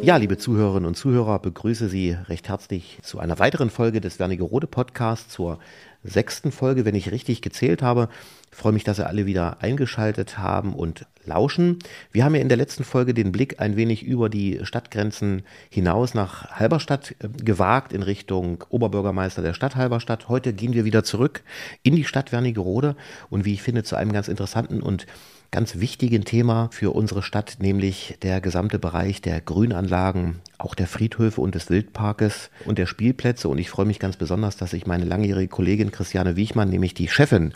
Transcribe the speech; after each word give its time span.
Ja, 0.00 0.16
liebe 0.16 0.38
Zuhörerinnen 0.38 0.86
und 0.86 0.94
Zuhörer, 0.94 1.40
begrüße 1.40 1.88
Sie 1.88 2.12
recht 2.12 2.48
herzlich 2.48 2.98
zu 3.02 3.18
einer 3.18 3.40
weiteren 3.40 3.68
Folge 3.68 4.00
des 4.00 4.18
Wernigerode 4.20 4.68
Podcasts, 4.68 5.28
zur 5.28 5.58
sechsten 6.04 6.52
Folge, 6.52 6.84
wenn 6.84 6.94
ich 6.94 7.10
richtig 7.10 7.42
gezählt 7.42 7.82
habe. 7.82 8.08
Ich 8.50 8.56
freue 8.56 8.72
mich, 8.72 8.84
dass 8.84 8.98
Sie 8.98 9.06
alle 9.06 9.26
wieder 9.26 9.60
eingeschaltet 9.60 10.38
haben 10.38 10.72
und 10.72 11.06
lauschen. 11.24 11.80
Wir 12.12 12.24
haben 12.24 12.34
ja 12.36 12.40
in 12.40 12.48
der 12.48 12.56
letzten 12.56 12.84
Folge 12.84 13.12
den 13.12 13.32
Blick 13.32 13.60
ein 13.60 13.76
wenig 13.76 14.04
über 14.04 14.28
die 14.28 14.60
Stadtgrenzen 14.62 15.42
hinaus 15.68 16.14
nach 16.14 16.48
Halberstadt 16.52 17.16
äh, 17.18 17.28
gewagt 17.28 17.92
in 17.92 18.02
Richtung 18.02 18.64
Oberbürgermeister 18.68 19.42
der 19.42 19.54
Stadt 19.54 19.76
Halberstadt. 19.76 20.28
Heute 20.28 20.52
gehen 20.52 20.74
wir 20.74 20.84
wieder 20.84 21.02
zurück 21.02 21.42
in 21.82 21.96
die 21.96 22.04
Stadt 22.04 22.30
Wernigerode 22.32 22.96
und 23.30 23.44
wie 23.44 23.54
ich 23.54 23.62
finde 23.62 23.82
zu 23.82 23.96
einem 23.96 24.12
ganz 24.12 24.28
interessanten 24.28 24.80
und 24.80 25.06
ganz 25.50 25.80
wichtigen 25.80 26.24
Thema 26.24 26.68
für 26.72 26.94
unsere 26.94 27.22
Stadt, 27.22 27.56
nämlich 27.60 28.18
der 28.22 28.40
gesamte 28.40 28.78
Bereich 28.78 29.22
der 29.22 29.40
Grünanlagen, 29.40 30.40
auch 30.58 30.74
der 30.74 30.86
Friedhöfe 30.86 31.40
und 31.40 31.54
des 31.54 31.70
Wildparkes 31.70 32.50
und 32.66 32.78
der 32.78 32.86
Spielplätze. 32.86 33.48
Und 33.48 33.58
ich 33.58 33.70
freue 33.70 33.86
mich 33.86 33.98
ganz 33.98 34.16
besonders, 34.16 34.56
dass 34.56 34.72
ich 34.72 34.86
meine 34.86 35.04
langjährige 35.04 35.48
Kollegin 35.48 35.90
Christiane 35.90 36.36
Wiechmann, 36.36 36.68
nämlich 36.68 36.94
die 36.94 37.08
Chefin 37.08 37.54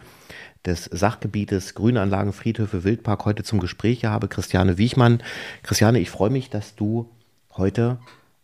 des 0.65 0.85
Sachgebietes 0.85 1.75
Grünanlagen, 1.75 2.33
Friedhöfe, 2.33 2.85
Wildpark 2.85 3.25
heute 3.25 3.43
zum 3.43 3.61
Gespräch 3.61 4.05
habe, 4.05 4.29
Christiane 4.29 4.79
Wiechmann. 4.79 5.23
Christiane, 5.63 5.99
ich 5.99 6.11
freue 6.11 6.31
mich, 6.31 6.51
dass 6.51 6.77
du 6.77 7.11
heute 7.57 7.99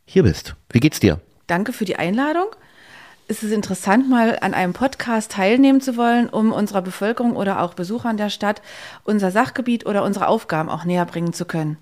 hier 0.05 0.25
bist. 0.25 0.57
Wie 0.71 0.81
geht's 0.81 1.01
dir? 1.01 1.21
Danke 1.47 1.73
für 1.73 1.85
die 1.85 1.97
Einladung. 1.97 2.49
Es 3.31 3.43
ist 3.43 3.53
interessant, 3.53 4.09
mal 4.09 4.39
an 4.41 4.55
einem 4.55 4.73
Podcast 4.73 5.33
teilnehmen 5.33 5.83
zu 5.83 5.99
wollen, 5.99 6.31
um 6.31 6.51
unserer 6.51 6.81
Bevölkerung 6.81 7.37
oder 7.37 7.61
auch 7.61 7.75
Besuchern 7.75 8.17
der 8.17 8.31
Stadt 8.31 8.63
unser 9.05 9.31
Sachgebiet 9.31 9.85
oder 9.85 10.03
unsere 10.03 10.29
Aufgaben 10.29 10.71
auch 10.71 10.85
näher 10.85 11.05
bringen 11.05 11.35
zu 11.35 11.45
können. 11.45 11.77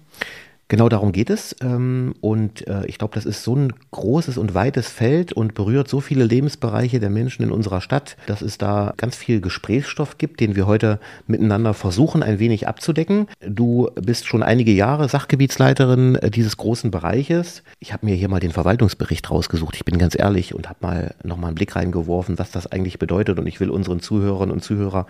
Genau 0.68 0.88
darum 0.88 1.12
geht 1.12 1.30
es. 1.30 1.54
Ähm, 1.60 2.14
und 2.20 2.66
äh, 2.66 2.84
ich 2.86 2.98
glaube, 2.98 3.14
das 3.14 3.24
ist 3.24 3.44
so 3.44 3.54
ein 3.54 3.72
großes 3.92 4.36
und 4.36 4.54
weites 4.54 4.88
Feld 4.88 5.32
und 5.32 5.54
berührt 5.54 5.88
so 5.88 6.00
viele 6.00 6.24
Lebensbereiche 6.24 6.98
der 6.98 7.10
Menschen 7.10 7.44
in 7.44 7.52
unserer 7.52 7.80
Stadt, 7.80 8.16
dass 8.26 8.42
es 8.42 8.58
da 8.58 8.92
ganz 8.96 9.14
viel 9.14 9.40
Gesprächsstoff 9.40 10.18
gibt, 10.18 10.40
den 10.40 10.56
wir 10.56 10.66
heute 10.66 10.98
miteinander 11.28 11.72
versuchen, 11.72 12.24
ein 12.24 12.40
wenig 12.40 12.66
abzudecken. 12.66 13.28
Du 13.40 13.90
bist 13.94 14.26
schon 14.26 14.42
einige 14.42 14.72
Jahre 14.72 15.08
Sachgebietsleiterin 15.08 16.16
äh, 16.16 16.30
dieses 16.32 16.56
großen 16.56 16.90
Bereiches. 16.90 17.62
Ich 17.78 17.92
habe 17.92 18.04
mir 18.04 18.16
hier 18.16 18.28
mal 18.28 18.40
den 18.40 18.52
Verwaltungsbericht 18.52 19.30
rausgesucht. 19.30 19.76
Ich 19.76 19.84
bin 19.84 19.98
ganz 19.98 20.18
ehrlich 20.18 20.52
und 20.52 20.68
habe 20.68 20.78
mal 20.80 21.14
nochmal 21.22 21.48
einen 21.48 21.54
Blick 21.54 21.76
reingeworfen, 21.76 22.40
was 22.40 22.50
das 22.50 22.66
eigentlich 22.66 22.98
bedeutet. 22.98 23.38
Und 23.38 23.46
ich 23.46 23.60
will 23.60 23.70
unseren 23.70 24.00
Zuhörerinnen 24.00 24.52
und 24.52 24.64
Zuhörern 24.64 25.06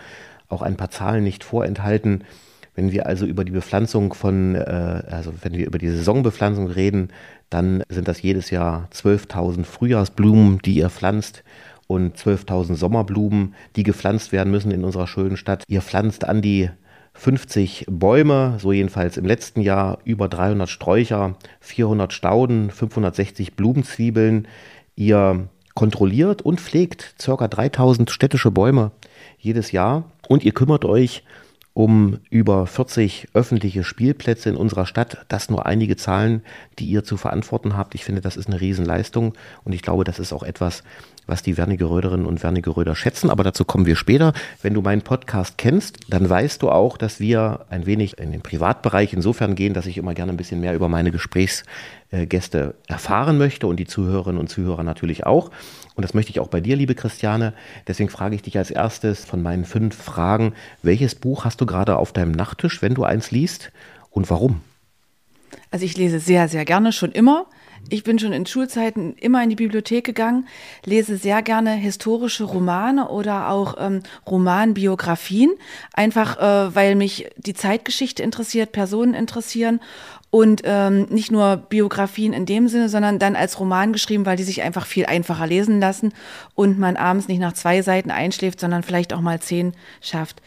auch 0.48 0.62
ein 0.62 0.76
paar 0.76 0.90
Zahlen 0.90 1.24
nicht 1.24 1.44
vorenthalten. 1.44 2.24
Wenn 2.76 2.92
wir 2.92 3.06
also 3.06 3.26
über 3.26 3.44
die 3.44 3.52
Bepflanzung 3.52 4.14
von, 4.14 4.54
äh, 4.54 5.02
also 5.10 5.32
wenn 5.42 5.54
wir 5.54 5.66
über 5.66 5.78
die 5.78 5.88
Saisonbepflanzung 5.88 6.68
reden, 6.68 7.08
dann 7.50 7.82
sind 7.88 8.06
das 8.06 8.22
jedes 8.22 8.50
Jahr 8.50 8.88
12.000 8.92 9.64
Frühjahrsblumen, 9.64 10.60
die 10.64 10.76
ihr 10.76 10.90
pflanzt 10.90 11.42
und 11.86 12.16
12.000 12.16 12.74
Sommerblumen, 12.74 13.54
die 13.76 13.82
gepflanzt 13.82 14.30
werden 14.30 14.50
müssen 14.50 14.70
in 14.70 14.84
unserer 14.84 15.06
schönen 15.06 15.36
Stadt. 15.36 15.64
Ihr 15.68 15.80
pflanzt 15.80 16.24
an 16.24 16.42
die 16.42 16.70
50 17.14 17.86
Bäume, 17.88 18.58
so 18.60 18.72
jedenfalls 18.72 19.16
im 19.16 19.24
letzten 19.24 19.62
Jahr, 19.62 19.98
über 20.04 20.28
300 20.28 20.68
Sträucher, 20.68 21.36
400 21.60 22.12
Stauden, 22.12 22.70
560 22.70 23.54
Blumenzwiebeln. 23.54 24.48
Ihr 24.96 25.48
kontrolliert 25.74 26.42
und 26.42 26.60
pflegt 26.60 27.14
ca. 27.24 27.48
3000 27.48 28.10
städtische 28.10 28.50
Bäume 28.50 28.90
jedes 29.38 29.72
Jahr 29.72 30.04
und 30.28 30.44
ihr 30.44 30.52
kümmert 30.52 30.84
euch 30.84 31.22
um 31.76 32.20
über 32.30 32.66
40 32.66 33.28
öffentliche 33.34 33.84
Spielplätze 33.84 34.48
in 34.48 34.56
unserer 34.56 34.86
Stadt. 34.86 35.26
Das 35.28 35.50
nur 35.50 35.66
einige 35.66 35.96
Zahlen, 35.96 36.42
die 36.78 36.86
ihr 36.86 37.04
zu 37.04 37.18
verantworten 37.18 37.76
habt. 37.76 37.94
Ich 37.94 38.02
finde, 38.02 38.22
das 38.22 38.38
ist 38.38 38.46
eine 38.46 38.62
Riesenleistung 38.62 39.34
und 39.62 39.74
ich 39.74 39.82
glaube, 39.82 40.04
das 40.04 40.18
ist 40.18 40.32
auch 40.32 40.42
etwas, 40.42 40.84
was 41.26 41.42
die 41.42 41.56
Wernigeröderinnen 41.56 42.26
und 42.26 42.42
Wernigeröder 42.42 42.94
schätzen. 42.94 43.30
Aber 43.30 43.44
dazu 43.44 43.64
kommen 43.64 43.86
wir 43.86 43.96
später. 43.96 44.32
Wenn 44.62 44.74
du 44.74 44.82
meinen 44.82 45.02
Podcast 45.02 45.58
kennst, 45.58 45.98
dann 46.08 46.28
weißt 46.28 46.62
du 46.62 46.70
auch, 46.70 46.96
dass 46.96 47.20
wir 47.20 47.66
ein 47.70 47.86
wenig 47.86 48.18
in 48.18 48.32
den 48.32 48.42
Privatbereich 48.42 49.12
insofern 49.12 49.54
gehen, 49.54 49.74
dass 49.74 49.86
ich 49.86 49.98
immer 49.98 50.14
gerne 50.14 50.32
ein 50.32 50.36
bisschen 50.36 50.60
mehr 50.60 50.74
über 50.74 50.88
meine 50.88 51.10
Gesprächsgäste 51.10 52.74
erfahren 52.86 53.38
möchte 53.38 53.66
und 53.66 53.76
die 53.76 53.86
Zuhörerinnen 53.86 54.40
und 54.40 54.48
Zuhörer 54.48 54.82
natürlich 54.82 55.26
auch. 55.26 55.50
Und 55.94 56.02
das 56.02 56.14
möchte 56.14 56.30
ich 56.30 56.40
auch 56.40 56.48
bei 56.48 56.60
dir, 56.60 56.76
liebe 56.76 56.94
Christiane. 56.94 57.54
Deswegen 57.86 58.10
frage 58.10 58.34
ich 58.34 58.42
dich 58.42 58.58
als 58.58 58.70
erstes 58.70 59.24
von 59.24 59.42
meinen 59.42 59.64
fünf 59.64 59.96
Fragen, 59.96 60.52
welches 60.82 61.14
Buch 61.14 61.44
hast 61.44 61.60
du 61.60 61.66
gerade 61.66 61.96
auf 61.96 62.12
deinem 62.12 62.32
Nachttisch, 62.32 62.82
wenn 62.82 62.94
du 62.94 63.04
eins 63.04 63.30
liest 63.30 63.72
und 64.10 64.30
warum? 64.30 64.60
Also 65.70 65.84
ich 65.84 65.96
lese 65.96 66.20
sehr, 66.20 66.48
sehr 66.48 66.64
gerne, 66.64 66.92
schon 66.92 67.12
immer. 67.12 67.46
Ich 67.88 68.02
bin 68.02 68.18
schon 68.18 68.32
in 68.32 68.46
Schulzeiten 68.46 69.14
immer 69.14 69.42
in 69.42 69.50
die 69.50 69.56
Bibliothek 69.56 70.04
gegangen, 70.04 70.48
lese 70.84 71.16
sehr 71.16 71.42
gerne 71.42 71.72
historische 71.72 72.44
Romane 72.44 73.08
oder 73.08 73.50
auch 73.50 73.76
ähm, 73.78 74.02
Romanbiografien, 74.26 75.52
einfach 75.92 76.38
äh, 76.38 76.74
weil 76.74 76.94
mich 76.94 77.28
die 77.36 77.54
Zeitgeschichte 77.54 78.22
interessiert, 78.22 78.72
Personen 78.72 79.14
interessieren 79.14 79.80
und 80.36 80.60
ähm, 80.64 81.06
nicht 81.08 81.32
nur 81.32 81.56
Biografien 81.56 82.34
in 82.34 82.44
dem 82.44 82.68
Sinne, 82.68 82.90
sondern 82.90 83.18
dann 83.18 83.36
als 83.36 83.58
Roman 83.58 83.94
geschrieben, 83.94 84.26
weil 84.26 84.36
die 84.36 84.42
sich 84.42 84.60
einfach 84.60 84.84
viel 84.84 85.06
einfacher 85.06 85.46
lesen 85.46 85.80
lassen 85.80 86.12
und 86.54 86.78
man 86.78 86.98
abends 86.98 87.26
nicht 87.26 87.40
nach 87.40 87.54
zwei 87.54 87.80
Seiten 87.80 88.10
einschläft, 88.10 88.60
sondern 88.60 88.82
vielleicht 88.82 89.14
auch 89.14 89.22
mal 89.22 89.40
zehn 89.40 89.72
schafft. 90.02 90.42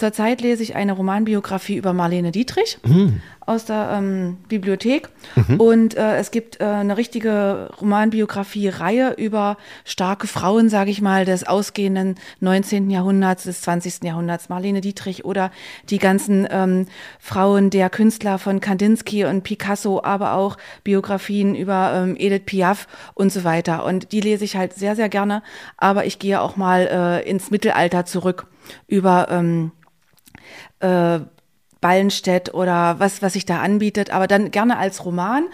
Zurzeit 0.00 0.40
lese 0.40 0.62
ich 0.62 0.76
eine 0.76 0.92
Romanbiografie 0.92 1.76
über 1.76 1.92
Marlene 1.92 2.32
Dietrich 2.32 2.78
mhm. 2.86 3.20
aus 3.44 3.66
der 3.66 3.90
ähm, 3.98 4.38
Bibliothek. 4.48 5.10
Mhm. 5.36 5.60
Und 5.60 5.94
äh, 5.94 6.16
es 6.16 6.30
gibt 6.30 6.58
äh, 6.58 6.64
eine 6.64 6.96
richtige 6.96 7.68
Romanbiografie-Reihe 7.78 9.12
über 9.18 9.58
starke 9.84 10.26
Frauen, 10.26 10.70
sage 10.70 10.90
ich 10.90 11.02
mal, 11.02 11.26
des 11.26 11.46
ausgehenden 11.46 12.14
19. 12.40 12.88
Jahrhunderts, 12.88 13.42
des 13.42 13.60
20. 13.60 14.04
Jahrhunderts. 14.04 14.48
Marlene 14.48 14.80
Dietrich 14.80 15.26
oder 15.26 15.50
die 15.90 15.98
ganzen 15.98 16.48
ähm, 16.50 16.86
Frauen 17.18 17.68
der 17.68 17.90
Künstler 17.90 18.38
von 18.38 18.60
Kandinsky 18.60 19.26
und 19.30 19.42
Picasso, 19.42 20.02
aber 20.02 20.34
auch 20.34 20.56
Biografien 20.84 21.54
über 21.54 21.92
ähm, 21.94 22.16
Edith 22.18 22.44
Piaf 22.46 22.86
und 23.14 23.32
so 23.32 23.44
weiter. 23.44 23.84
Und 23.84 24.12
die 24.12 24.20
lese 24.20 24.44
ich 24.44 24.56
halt 24.56 24.74
sehr, 24.74 24.96
sehr 24.96 25.08
gerne. 25.08 25.42
Aber 25.76 26.04
ich 26.04 26.18
gehe 26.18 26.40
auch 26.40 26.56
mal 26.56 26.88
äh, 27.24 27.28
ins 27.28 27.50
Mittelalter 27.50 28.04
zurück 28.04 28.46
über 28.86 29.28
ähm, 29.30 29.72
äh, 30.80 31.20
Ballenstedt 31.80 32.52
oder 32.52 32.96
was, 32.98 33.22
was 33.22 33.32
sich 33.32 33.46
da 33.46 33.60
anbietet, 33.60 34.10
aber 34.10 34.26
dann 34.26 34.50
gerne 34.50 34.76
als 34.76 35.04
Roman, 35.04 35.44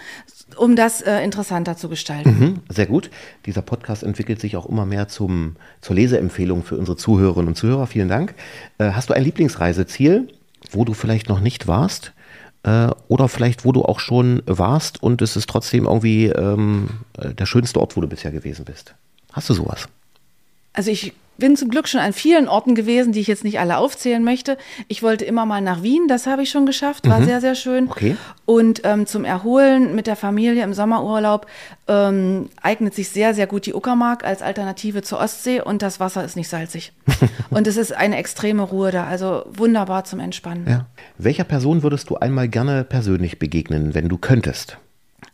um 0.56 0.74
das 0.74 1.00
äh, 1.00 1.22
interessanter 1.22 1.76
zu 1.76 1.88
gestalten. 1.88 2.38
Mhm, 2.38 2.60
sehr 2.68 2.86
gut. 2.86 3.10
Dieser 3.46 3.62
Podcast 3.62 4.02
entwickelt 4.02 4.40
sich 4.40 4.56
auch 4.56 4.66
immer 4.66 4.86
mehr 4.86 5.08
zum, 5.08 5.56
zur 5.80 5.94
Leseempfehlung 5.96 6.64
für 6.64 6.76
unsere 6.76 6.96
Zuhörerinnen 6.96 7.48
und 7.48 7.54
Zuhörer. 7.54 7.86
Vielen 7.86 8.08
Dank. 8.08 8.34
Äh, 8.78 8.90
hast 8.90 9.10
du 9.10 9.14
ein 9.14 9.22
Lieblingsreiseziel, 9.22 10.28
wo 10.70 10.84
du 10.84 10.94
vielleicht 10.94 11.28
noch 11.28 11.40
nicht 11.40 11.68
warst? 11.68 12.12
Äh, 12.66 12.88
oder 13.06 13.28
vielleicht, 13.28 13.64
wo 13.64 13.70
du 13.70 13.82
auch 13.84 14.00
schon 14.00 14.42
warst 14.44 15.00
und 15.02 15.22
es 15.22 15.36
ist 15.36 15.48
trotzdem 15.48 15.84
irgendwie 15.84 16.26
ähm, 16.26 16.88
äh, 17.16 17.32
der 17.32 17.46
schönste 17.46 17.80
Ort, 17.80 17.96
wo 17.96 18.00
du 18.00 18.08
bisher 18.08 18.32
gewesen 18.32 18.64
bist? 18.64 18.94
Hast 19.32 19.48
du 19.48 19.54
sowas? 19.54 19.88
Also 20.72 20.90
ich 20.90 21.12
bin 21.38 21.56
zum 21.56 21.68
Glück 21.68 21.88
schon 21.88 22.00
an 22.00 22.12
vielen 22.12 22.48
Orten 22.48 22.74
gewesen, 22.74 23.12
die 23.12 23.20
ich 23.20 23.26
jetzt 23.26 23.44
nicht 23.44 23.58
alle 23.58 23.78
aufzählen 23.78 24.22
möchte. 24.22 24.56
Ich 24.88 25.02
wollte 25.02 25.24
immer 25.24 25.46
mal 25.46 25.60
nach 25.60 25.82
Wien, 25.82 26.08
das 26.08 26.26
habe 26.26 26.42
ich 26.42 26.50
schon 26.50 26.66
geschafft, 26.66 27.08
war 27.08 27.20
mhm. 27.20 27.24
sehr, 27.24 27.40
sehr 27.40 27.54
schön. 27.54 27.88
Okay. 27.88 28.16
Und 28.44 28.82
ähm, 28.84 29.06
zum 29.06 29.24
Erholen 29.24 29.94
mit 29.94 30.06
der 30.06 30.16
Familie 30.16 30.62
im 30.62 30.72
Sommerurlaub 30.72 31.46
ähm, 31.88 32.48
eignet 32.62 32.94
sich 32.94 33.08
sehr, 33.08 33.34
sehr 33.34 33.46
gut 33.46 33.66
die 33.66 33.74
Uckermark 33.74 34.24
als 34.24 34.42
Alternative 34.42 35.02
zur 35.02 35.18
Ostsee 35.20 35.60
und 35.60 35.82
das 35.82 36.00
Wasser 36.00 36.24
ist 36.24 36.36
nicht 36.36 36.48
salzig. 36.48 36.92
und 37.50 37.66
es 37.66 37.76
ist 37.76 37.92
eine 37.92 38.16
extreme 38.16 38.62
Ruhe 38.62 38.90
da, 38.90 39.04
also 39.04 39.44
wunderbar 39.48 40.04
zum 40.04 40.20
Entspannen. 40.20 40.66
Ja. 40.68 40.86
Welcher 41.18 41.44
Person 41.44 41.82
würdest 41.82 42.10
du 42.10 42.16
einmal 42.16 42.48
gerne 42.48 42.84
persönlich 42.84 43.38
begegnen, 43.38 43.94
wenn 43.94 44.08
du 44.08 44.18
könntest? 44.18 44.78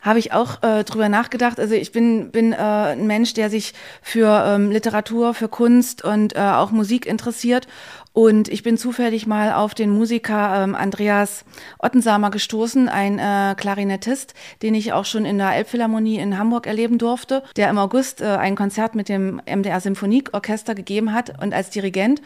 Habe 0.01 0.19
ich 0.19 0.33
auch 0.33 0.63
äh, 0.63 0.85
drüber 0.85 1.09
nachgedacht. 1.09 1.61
Also 1.61 1.75
ich 1.75 1.93
bin, 1.93 2.31
bin 2.31 2.53
äh, 2.53 2.57
ein 2.57 3.07
Mensch, 3.07 3.35
der 3.35 3.51
sich 3.51 3.73
für 4.03 4.45
ähm, 4.47 4.71
Literatur, 4.71 5.33
für 5.33 5.49
Kunst 5.49 6.05
und 6.05 6.35
äh, 6.35 6.41
auch 6.41 6.71
Musik 6.73 7.07
interessiert. 7.07 7.69
Und 8.15 8.49
ich 8.49 8.63
bin 8.63 8.77
zufällig 8.77 9.27
mal 9.27 9.55
auf 9.55 9.75
den 9.75 9.91
Musiker 9.91 10.63
ähm, 10.63 10.75
Andreas 10.75 11.45
Ottensamer 11.79 12.31
gestoßen, 12.31 12.91
ein 12.91 13.19
äh, 13.19 13.55
Klarinettist, 13.57 14.35
den 14.61 14.75
ich 14.75 14.93
auch 14.93 15.07
schon 15.07 15.25
in 15.25 15.39
der 15.39 15.55
Elbphilharmonie 15.55 16.19
in 16.19 16.39
Hamburg 16.39 16.67
erleben 16.67 16.99
durfte, 16.99 17.43
der 17.57 17.71
im 17.71 17.79
August 17.79 18.21
äh, 18.21 18.27
ein 18.27 18.55
Konzert 18.55 18.95
mit 18.95 19.09
dem 19.09 19.41
MDR 19.47 19.81
Symphonieorchester 19.81 20.75
gegeben 20.75 21.15
hat 21.15 21.41
und 21.43 21.55
als 21.55 21.71
Dirigent. 21.71 22.21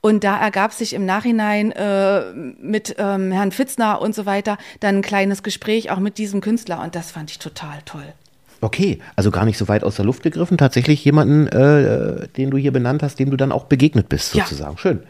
Und 0.00 0.24
da 0.24 0.38
ergab 0.38 0.72
sich 0.72 0.94
im 0.94 1.04
Nachhinein 1.04 1.72
äh, 1.72 2.32
mit 2.32 2.96
ähm, 2.98 3.32
Herrn 3.32 3.52
Fitzner 3.52 4.00
und 4.00 4.14
so 4.14 4.24
weiter 4.24 4.56
dann 4.80 4.96
ein 4.96 5.02
kleines 5.02 5.42
Gespräch 5.42 5.90
auch 5.90 5.98
mit 5.98 6.16
diesem 6.16 6.40
Künstler 6.40 6.82
und 6.82 6.94
das 6.94 7.10
fand 7.10 7.30
ich 7.30 7.38
total 7.38 7.80
toll. 7.84 8.14
Okay, 8.62 8.98
also 9.16 9.30
gar 9.30 9.46
nicht 9.46 9.56
so 9.56 9.68
weit 9.68 9.84
aus 9.84 9.96
der 9.96 10.04
Luft 10.04 10.22
gegriffen. 10.22 10.58
Tatsächlich 10.58 11.02
jemanden, 11.04 11.46
äh, 11.46 12.28
den 12.28 12.50
du 12.50 12.58
hier 12.58 12.72
benannt 12.72 13.02
hast, 13.02 13.18
dem 13.18 13.30
du 13.30 13.36
dann 13.38 13.52
auch 13.52 13.64
begegnet 13.64 14.10
bist, 14.10 14.32
sozusagen. 14.32 14.72
Ja. 14.72 14.78
Schön. 14.78 15.00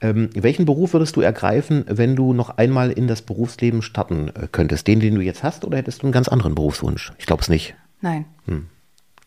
Ähm, 0.00 0.30
welchen 0.34 0.64
Beruf 0.64 0.92
würdest 0.92 1.14
du 1.14 1.20
ergreifen, 1.20 1.84
wenn 1.88 2.16
du 2.16 2.32
noch 2.32 2.58
einmal 2.58 2.90
in 2.90 3.06
das 3.06 3.22
Berufsleben 3.22 3.82
starten 3.82 4.28
äh, 4.28 4.48
könntest? 4.50 4.88
Den, 4.88 4.98
den 4.98 5.14
du 5.14 5.20
jetzt 5.20 5.44
hast, 5.44 5.64
oder 5.64 5.78
hättest 5.78 6.02
du 6.02 6.06
einen 6.06 6.12
ganz 6.12 6.26
anderen 6.26 6.56
Berufswunsch? 6.56 7.12
Ich 7.18 7.26
glaube 7.26 7.42
es 7.42 7.48
nicht. 7.48 7.76
Nein. 8.00 8.24
Hm. 8.46 8.66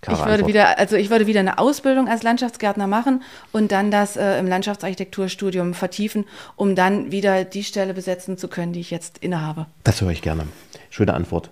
Ich 0.02 0.08
würde 0.08 0.24
Antwort. 0.24 0.48
wieder, 0.48 0.80
also 0.80 0.96
ich 0.96 1.10
würde 1.10 1.28
wieder 1.28 1.42
eine 1.42 1.58
Ausbildung 1.58 2.08
als 2.08 2.24
Landschaftsgärtner 2.24 2.88
machen 2.88 3.22
und 3.52 3.72
dann 3.72 3.92
das 3.92 4.16
äh, 4.16 4.40
im 4.40 4.48
Landschaftsarchitekturstudium 4.48 5.74
vertiefen, 5.74 6.26
um 6.56 6.74
dann 6.76 7.12
wieder 7.12 7.44
die 7.44 7.66
Stelle 7.66 7.94
besetzen 7.94 8.38
zu 8.38 8.48
können, 8.48 8.72
die 8.72 8.80
ich 8.80 8.92
jetzt 8.92 9.18
innehabe. 9.18 9.66
Das 9.84 10.00
höre 10.00 10.12
ich 10.12 10.22
gerne. 10.22 10.44
Schöne 10.90 11.14
Antwort. 11.14 11.50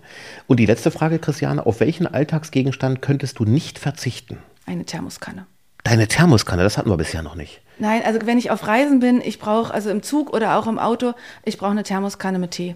Und 0.47 0.59
die 0.59 0.65
letzte 0.65 0.91
Frage, 0.91 1.19
Christiane, 1.19 1.65
auf 1.65 1.81
welchen 1.81 2.07
Alltagsgegenstand 2.07 3.01
könntest 3.01 3.39
du 3.39 3.43
nicht 3.43 3.79
verzichten? 3.79 4.37
Eine 4.65 4.85
Thermoskanne. 4.85 5.45
Deine 5.83 6.07
Thermoskanne, 6.07 6.63
das 6.63 6.77
hatten 6.77 6.89
wir 6.89 6.97
bisher 6.97 7.23
noch 7.23 7.35
nicht. 7.35 7.61
Nein, 7.79 8.01
also 8.03 8.19
wenn 8.25 8.37
ich 8.37 8.49
auf 8.49 8.65
Reisen 8.65 8.99
bin, 8.99 9.21
ich 9.21 9.39
brauche, 9.39 9.73
also 9.73 9.89
im 9.89 10.03
Zug 10.03 10.33
oder 10.33 10.57
auch 10.57 10.67
im 10.67 10.79
Auto, 10.79 11.13
ich 11.43 11.57
brauche 11.57 11.71
eine 11.71 11.83
Thermoskanne 11.83 12.39
mit 12.39 12.51
Tee. 12.51 12.75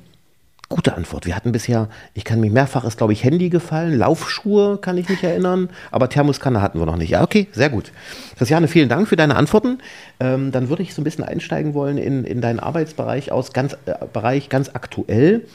Gute 0.71 0.95
Antwort. 0.95 1.25
Wir 1.25 1.35
hatten 1.35 1.51
bisher, 1.51 1.89
ich 2.13 2.23
kann 2.23 2.39
mich 2.39 2.49
mehrfach, 2.49 2.85
ist 2.85 2.97
glaube 2.97 3.11
ich 3.11 3.25
Handy 3.25 3.49
gefallen, 3.49 3.97
Laufschuhe 3.97 4.77
kann 4.77 4.97
ich 4.97 5.09
mich 5.09 5.21
erinnern, 5.21 5.69
aber 5.91 6.07
Thermoskanne 6.07 6.61
hatten 6.61 6.79
wir 6.79 6.85
noch 6.85 6.95
nicht. 6.95 7.09
Ja, 7.09 7.23
okay, 7.23 7.47
sehr 7.51 7.69
gut. 7.69 7.91
Christiane, 8.37 8.69
vielen 8.69 8.87
Dank 8.87 9.09
für 9.09 9.17
deine 9.17 9.35
Antworten. 9.35 9.79
Ähm, 10.21 10.53
dann 10.53 10.69
würde 10.69 10.81
ich 10.81 10.93
so 10.93 11.01
ein 11.01 11.03
bisschen 11.03 11.25
einsteigen 11.25 11.73
wollen 11.73 11.97
in, 11.97 12.23
in 12.23 12.39
deinen 12.39 12.61
Arbeitsbereich 12.61 13.33
aus, 13.33 13.51
ganz, 13.51 13.73
äh, 13.85 13.95
Bereich 14.13 14.47
ganz 14.47 14.69
aktuell. 14.73 15.45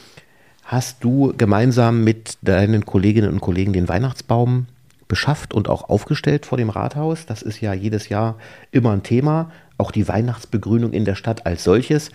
Hast 0.63 1.03
du 1.03 1.33
gemeinsam 1.35 2.03
mit 2.03 2.37
deinen 2.43 2.85
Kolleginnen 2.85 3.31
und 3.31 3.41
Kollegen 3.41 3.73
den 3.73 3.89
Weihnachtsbaum 3.89 4.67
beschafft 5.07 5.51
und 5.51 5.67
auch 5.67 5.89
aufgestellt 5.89 6.45
vor 6.45 6.59
dem 6.59 6.69
Rathaus? 6.69 7.25
Das 7.25 7.41
ist 7.41 7.59
ja 7.59 7.73
jedes 7.73 8.09
Jahr 8.09 8.35
immer 8.69 8.91
ein 8.91 9.01
Thema. 9.01 9.49
Auch 9.79 9.89
die 9.89 10.07
Weihnachtsbegrünung 10.07 10.93
in 10.93 11.05
der 11.05 11.15
Stadt 11.15 11.47
als 11.47 11.63
solches. 11.63 12.11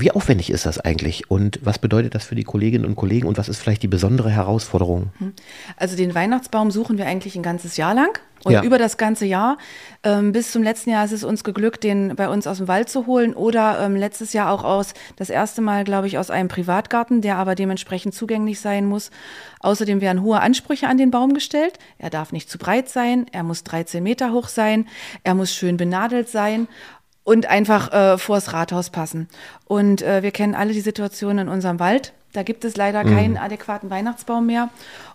Wie 0.00 0.12
aufwendig 0.12 0.50
ist 0.50 0.64
das 0.64 0.78
eigentlich 0.78 1.28
und 1.28 1.58
was 1.62 1.80
bedeutet 1.80 2.14
das 2.14 2.24
für 2.24 2.36
die 2.36 2.44
Kolleginnen 2.44 2.84
und 2.84 2.94
Kollegen 2.94 3.26
und 3.26 3.36
was 3.36 3.48
ist 3.48 3.58
vielleicht 3.58 3.82
die 3.82 3.88
besondere 3.88 4.30
Herausforderung? 4.30 5.10
Hm. 5.18 5.32
Also 5.76 5.96
den 5.96 6.14
Weihnachtsbaum 6.14 6.70
suchen 6.70 6.98
wir 6.98 7.06
eigentlich 7.06 7.34
ein 7.34 7.42
ganzes 7.42 7.76
Jahr 7.76 7.94
lang 7.94 8.20
und 8.44 8.52
ja. 8.52 8.62
über 8.62 8.78
das 8.78 8.96
ganze 8.96 9.26
Jahr. 9.26 9.58
Ähm, 10.04 10.30
bis 10.30 10.52
zum 10.52 10.62
letzten 10.62 10.90
Jahr 10.90 11.04
ist 11.04 11.10
es 11.10 11.24
uns 11.24 11.42
geglückt, 11.42 11.82
den 11.82 12.14
bei 12.14 12.28
uns 12.28 12.46
aus 12.46 12.58
dem 12.58 12.68
Wald 12.68 12.88
zu 12.88 13.06
holen 13.06 13.34
oder 13.34 13.80
ähm, 13.80 13.96
letztes 13.96 14.32
Jahr 14.32 14.52
auch 14.52 14.62
aus, 14.62 14.94
das 15.16 15.30
erste 15.30 15.60
Mal, 15.60 15.82
glaube 15.82 16.06
ich, 16.06 16.18
aus 16.18 16.30
einem 16.30 16.48
Privatgarten, 16.48 17.20
der 17.20 17.36
aber 17.36 17.56
dementsprechend 17.56 18.14
zugänglich 18.14 18.60
sein 18.60 18.86
muss. 18.86 19.10
Außerdem 19.60 20.00
werden 20.00 20.22
hohe 20.22 20.40
Ansprüche 20.40 20.86
an 20.86 20.98
den 20.98 21.10
Baum 21.10 21.34
gestellt. 21.34 21.78
Er 21.98 22.10
darf 22.10 22.30
nicht 22.30 22.48
zu 22.48 22.58
breit 22.58 22.88
sein, 22.88 23.26
er 23.32 23.42
muss 23.42 23.64
13 23.64 24.02
Meter 24.02 24.32
hoch 24.32 24.46
sein, 24.46 24.86
er 25.24 25.34
muss 25.34 25.52
schön 25.52 25.76
benadelt 25.76 26.28
sein 26.28 26.68
und 27.28 27.44
einfach 27.44 27.92
äh, 27.92 28.16
vors 28.16 28.54
Rathaus 28.54 28.88
passen. 28.88 29.28
Und 29.66 30.00
äh, 30.00 30.22
wir 30.22 30.30
kennen 30.30 30.54
alle 30.54 30.72
die 30.72 30.80
Situation 30.80 31.36
in 31.36 31.48
unserem 31.50 31.78
Wald. 31.78 32.14
Da 32.32 32.42
gibt 32.42 32.64
es 32.64 32.74
leider 32.74 33.04
mhm. 33.04 33.14
keinen 33.14 33.36
adäquaten 33.36 33.90
Weihnachtsbaum 33.90 34.46
mehr. 34.46 34.70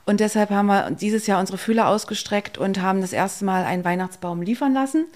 Und 0.05 0.19
deshalb 0.19 0.51
haben 0.51 0.67
wir 0.67 0.91
dieses 0.91 1.25
Jahr 1.25 1.39
unsere 1.39 1.57
Fühler 1.57 1.87
ausgestreckt 1.87 2.59
und 2.59 2.79
haben 2.79 3.01
das 3.01 3.13
erste 3.13 3.45
Mal 3.45 3.63
einen 3.63 3.83
Weihnachtsbaum 3.83 4.43
liefern 4.43 4.75
lassen. 4.75 5.07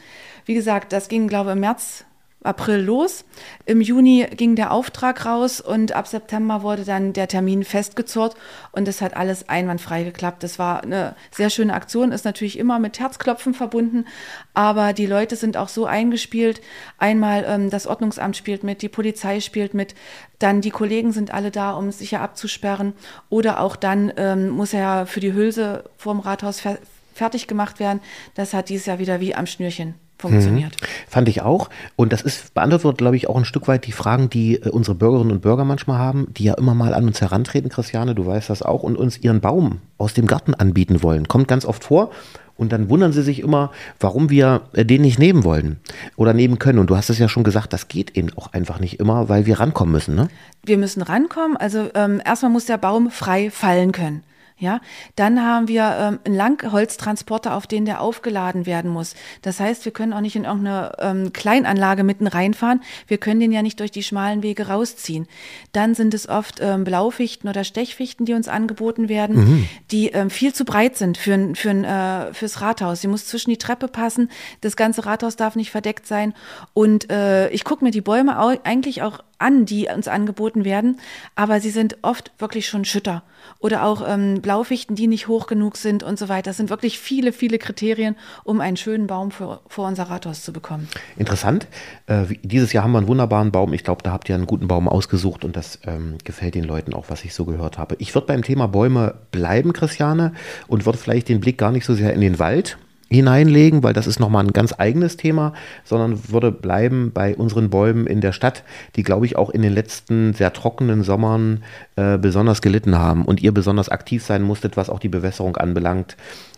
Wie 0.46 0.56
gesagt, 0.56 0.92
das 0.92 1.08
ging, 1.08 1.28
glaube 1.28 1.52
ich, 1.52 1.54
im 1.54 1.60
März 1.60 2.04
April 2.48 2.78
los. 2.78 3.26
Im 3.66 3.82
Juni 3.82 4.26
ging 4.36 4.56
der 4.56 4.72
Auftrag 4.72 5.26
raus 5.26 5.62
und 5.62 5.92
ab 5.92 6.08
September 6.08 6.64
wurde 6.64 6.86
dann 6.86 7.14
der 7.14 7.28
Termin 7.28 7.64
festgezurrt 7.64 8.36
und 8.72 8.88
es 8.88 9.02
hat 9.02 9.16
alles 9.16 9.50
einwandfrei 9.50 10.04
geklappt. 10.04 10.44
Das 10.44 10.58
war 10.58 10.84
eine 10.84 11.16
sehr 11.32 11.50
schöne 11.50 11.74
Aktion, 11.74 12.12
ist 12.12 12.26
natürlich 12.26 12.58
immer 12.58 12.80
mit 12.80 13.00
Herzklopfen 13.00 13.54
verbunden, 13.54 14.06
aber 14.54 14.94
die 14.94 15.06
Leute 15.06 15.36
sind 15.36 15.58
auch 15.58 15.70
so 15.70 15.86
eingespielt. 15.86 16.62
Einmal 16.98 17.46
ähm, 17.48 17.70
das 17.70 17.86
Ordnungsamt 17.86 18.38
spielt 18.38 18.64
mit, 18.64 18.82
die 18.82 18.90
Polizei 18.90 19.40
spielt 19.42 19.74
mit, 19.74 19.94
dann 20.40 20.62
die 20.62 20.72
Kollegen 20.72 21.12
sind 21.12 21.34
alle 21.34 21.52
da, 21.52 21.74
um 21.74 21.92
sicher 21.92 22.22
abzusperren 22.22 22.94
oder 23.30 23.60
auch 23.60 23.76
dann 23.76 24.14
ähm, 24.18 24.50
muss 24.50 24.74
er 24.74 25.06
für 25.06 25.20
die 25.20 25.34
Hülse 25.34 25.84
vorm 25.98 26.20
Rathaus 26.20 26.60
fer 26.60 26.78
fertig 27.14 27.48
gemacht 27.48 27.80
werden. 27.80 28.00
Das 28.36 28.54
hat 28.54 28.70
dieses 28.70 28.86
Jahr 28.86 29.00
wieder 29.00 29.20
wie 29.20 29.34
am 29.34 29.48
Schnürchen 29.48 29.96
funktioniert. 30.18 30.74
Mhm. 30.82 30.86
Fand 31.08 31.30
ich 31.30 31.42
auch. 31.42 31.70
Und 31.96 32.14
das 32.14 32.22
ist 32.22 32.54
beantwortet, 32.54 32.98
glaube 32.98 33.16
ich, 33.16 33.30
auch 33.30 33.38
ein 33.38 33.46
Stück 33.46 33.68
weit 33.68 33.86
die 33.86 33.92
Fragen, 33.92 34.30
die 34.30 34.56
äh, 34.56 34.70
unsere 34.70 34.96
Bürgerinnen 34.96 35.32
und 35.32 35.42
Bürger 35.42 35.66
manchmal 35.66 36.00
haben, 36.00 36.28
die 36.34 36.46
ja 36.46 36.54
immer 36.56 36.74
mal 36.74 36.94
an 36.94 37.06
uns 37.06 37.22
herantreten, 37.22 37.70
Christiane, 37.70 38.16
du 38.16 38.26
weißt 38.26 38.50
das 38.50 38.62
auch, 38.62 38.84
und 38.84 38.98
uns 38.98 39.18
ihren 39.18 39.42
Baum 39.42 39.80
aus 39.98 40.14
dem 40.14 40.28
Garten 40.28 40.54
anbieten 40.54 41.04
wollen. 41.04 41.28
Kommt 41.28 41.48
ganz 41.48 41.66
oft 41.66 41.84
vor. 41.84 42.12
Und 42.58 42.72
dann 42.72 42.90
wundern 42.90 43.14
sie 43.14 43.22
sich 43.22 43.40
immer, 43.40 43.72
warum 44.00 44.30
wir 44.32 44.64
äh, 44.74 44.84
den 44.84 45.04
nicht 45.04 45.20
nehmen 45.20 45.44
wollen 45.44 45.78
oder 46.16 46.34
nehmen 46.34 46.58
können. 46.58 46.80
Und 46.80 46.90
du 46.90 46.98
hast 46.98 47.10
es 47.10 47.20
ja 47.20 47.30
schon 47.30 47.44
gesagt, 47.44 47.72
das 47.72 47.88
geht 47.88 48.18
eben 48.18 48.30
auch 48.36 48.54
einfach 48.54 48.80
nicht 48.80 49.00
immer, 49.00 49.30
weil 49.30 49.46
wir 49.46 49.60
rankommen 49.60 49.92
müssen. 49.92 50.16
Ne? 50.16 50.28
Wir 50.64 50.78
müssen 50.78 51.04
rankommen. 51.04 51.56
Also 51.56 51.90
ähm, 51.94 52.20
erstmal 52.26 52.52
muss 52.52 52.66
der 52.66 52.78
Baum 52.78 53.12
frei 53.12 53.52
fallen 53.52 53.92
können. 53.92 54.24
Ja, 54.60 54.82
dann 55.16 55.44
haben 55.44 55.68
wir 55.68 55.84
ähm, 56.00 56.20
einen 56.26 56.36
Langholztransporter, 56.36 57.56
auf 57.56 57.68
den 57.68 57.86
der 57.86 58.02
aufgeladen 58.02 58.66
werden 58.66 58.90
muss. 58.90 59.14
Das 59.44 59.60
heißt, 59.60 59.86
wir 59.86 59.92
können 59.92 60.14
auch 60.14 60.22
nicht 60.22 60.36
in 60.36 60.46
irgendeine 60.46 60.94
ähm, 60.98 61.32
Kleinanlage 61.32 62.04
mitten 62.04 62.26
reinfahren. 62.26 62.82
Wir 63.06 63.20
können 63.20 63.40
den 63.40 63.52
ja 63.52 63.62
nicht 63.62 63.80
durch 63.80 63.92
die 63.92 64.02
schmalen 64.02 64.42
Wege 64.42 64.68
rausziehen. 64.68 65.28
Dann 65.74 65.94
sind 65.94 66.16
es 66.16 66.28
oft 66.28 66.58
ähm, 66.60 66.86
Blaufichten 66.86 67.48
oder 67.48 67.64
Stechfichten, 67.64 68.26
die 68.26 68.34
uns 68.34 68.48
angeboten 68.48 69.10
werden, 69.10 69.36
mhm. 69.36 69.70
die 69.92 70.08
ähm, 70.08 70.32
viel 70.32 70.54
zu 70.54 70.66
breit 70.66 70.98
sind 70.98 71.20
für, 71.20 71.54
für, 71.54 71.70
äh, 71.70 72.34
fürs 72.34 72.60
Rathaus. 72.60 73.02
Sie 73.02 73.08
muss 73.08 73.28
zwischen 73.28 73.52
die 73.52 73.58
Treppe 73.58 73.88
passen. 73.88 74.32
Das 74.62 74.76
ganze 74.76 75.06
Rathaus 75.06 75.36
darf 75.36 75.56
nicht 75.56 75.70
verdeckt 75.70 76.08
sein. 76.08 76.34
Und 76.74 77.12
äh, 77.12 77.50
ich 77.50 77.64
gucke 77.64 77.84
mir 77.84 77.92
die 77.92 78.02
Bäume 78.02 78.40
auch, 78.40 78.56
eigentlich 78.64 79.04
auch 79.04 79.20
an, 79.40 79.66
die 79.66 79.88
uns 79.94 80.08
angeboten 80.08 80.66
werden, 80.66 81.00
aber 81.36 81.60
sie 81.60 81.70
sind 81.70 81.98
oft 82.02 82.32
wirklich 82.40 82.68
schon 82.68 82.86
Schütter 82.86 83.24
oder 83.60 83.84
auch 83.84 84.08
ähm, 84.08 84.42
Blaufichten, 84.42 84.96
die 84.96 85.08
nicht 85.08 85.28
hoch 85.28 85.48
genug 85.48 85.78
sind 85.78 86.04
und 86.04 86.20
so 86.20 86.30
weiter. 86.30 86.50
Das 86.50 86.58
sind 86.58 86.70
wirklich 86.70 87.00
viele, 87.00 87.32
viele 87.32 87.58
Kriterien, 87.58 88.16
um 88.44 88.62
einen 88.62 88.78
schönen 88.78 89.08
Baum 89.08 89.32
für, 89.32 89.62
vor 89.68 89.88
unser 89.88 90.04
Rathaus 90.04 90.44
zu 90.44 90.54
bekommen. 90.54 90.88
Interessant. 91.18 91.68
Äh, 92.08 92.26
dieses 92.44 92.74
Jahr 92.74 92.84
haben 92.84 92.92
wir 92.92 93.00
einen 93.00 93.08
wunderbaren 93.08 93.52
Baum. 93.52 93.74
Ich 93.74 93.84
glaube, 93.84 94.04
da 94.04 94.12
habt 94.12 94.30
ihr 94.30 94.36
einen 94.36 94.48
guten 94.48 94.68
Baum 94.68 94.88
ausgesucht 94.88 95.46
und 95.46 95.56
das 95.56 95.80
ähm, 95.86 96.18
gefällt 96.24 96.56
den 96.56 96.64
Leuten 96.64 96.94
auch, 96.94 97.06
was 97.10 97.24
ich 97.24 97.34
so 97.34 97.46
gehört 97.46 97.78
habe. 97.78 97.96
Ich 98.00 98.14
würde 98.14 98.28
beim 98.28 98.44
Thema 98.44 98.68
Bäume 98.68 99.16
bleiben, 99.32 99.74
Christiane, 99.74 100.34
und 100.68 100.86
würde 100.86 100.98
vielleicht 100.98 101.30
den 101.30 101.40
Blick 101.40 101.58
gar 101.58 101.72
nicht 101.72 101.86
so 101.86 101.94
sehr 101.94 102.14
in 102.14 102.22
den 102.22 102.40
Wald 102.40 102.78
hineinlegen, 103.10 103.84
weil 103.84 103.94
das 103.94 104.08
ist 104.08 104.20
nochmal 104.20 104.46
ein 104.46 104.54
ganz 104.54 104.74
eigenes 104.78 105.18
Thema, 105.18 105.54
sondern 105.84 106.30
würde 106.30 106.52
bleiben 106.52 107.12
bei 107.14 107.36
unseren 107.36 107.70
Bäumen 107.70 108.06
in 108.08 108.22
der 108.22 108.34
Stadt, 108.34 108.64
die, 108.96 109.04
glaube 109.04 109.26
ich, 109.26 109.36
auch 109.36 109.50
in 109.50 109.62
den 109.62 109.74
letzten 109.74 110.34
sehr 110.34 110.54
trockenen 110.54 111.04
Sommern 111.04 111.64
äh, 111.96 112.18
besonders 112.18 112.62
gelitten 112.62 112.98
haben 112.98 113.26
und 113.26 113.42
ihr 113.42 113.54
besonders 113.54 113.90
aktiv 113.90 114.24
sein 114.24 114.44
musstet, 114.44 114.78
was 114.78 114.90
auch 114.90 115.00
die 115.00 115.10
Bewässerung 115.10 115.58
anbelangt. 115.58 116.18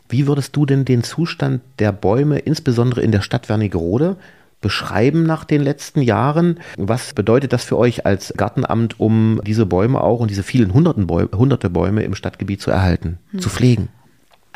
Wie 0.10 0.26
würdest 0.26 0.56
du 0.56 0.66
denn 0.66 0.86
den 0.86 1.04
Zustand 1.04 1.62
der 1.78 1.92
Bäume, 1.92 2.40
insbesondere 2.40 3.02
in 3.02 3.12
der 3.12 3.22
Stadt 3.22 3.48
Wernigerode, 3.48 4.18
beschreiben 4.60 5.24
nach 5.24 5.46
den 5.46 5.62
letzten 5.62 6.02
Jahren? 6.02 6.60
Was 6.78 7.14
bedeutet 7.14 7.54
das 7.54 7.64
für 7.64 7.78
euch 7.78 8.08
als 8.08 8.34
Gartenamt, 8.36 9.00
um 9.00 9.40
diese 9.46 9.68
Bäume 9.68 10.02
auch 10.02 10.20
und 10.20 10.32
diese 10.32 10.44
vielen 10.44 10.74
hunderten 10.74 11.06
Bäume, 11.06 11.30
hunderte 11.36 11.70
Bäume 11.70 12.04
im 12.04 12.16
Stadtgebiet 12.16 12.60
zu 12.60 12.72
erhalten, 12.72 13.20
hm. 13.32 13.40
zu 13.40 13.50
pflegen? 13.50 13.90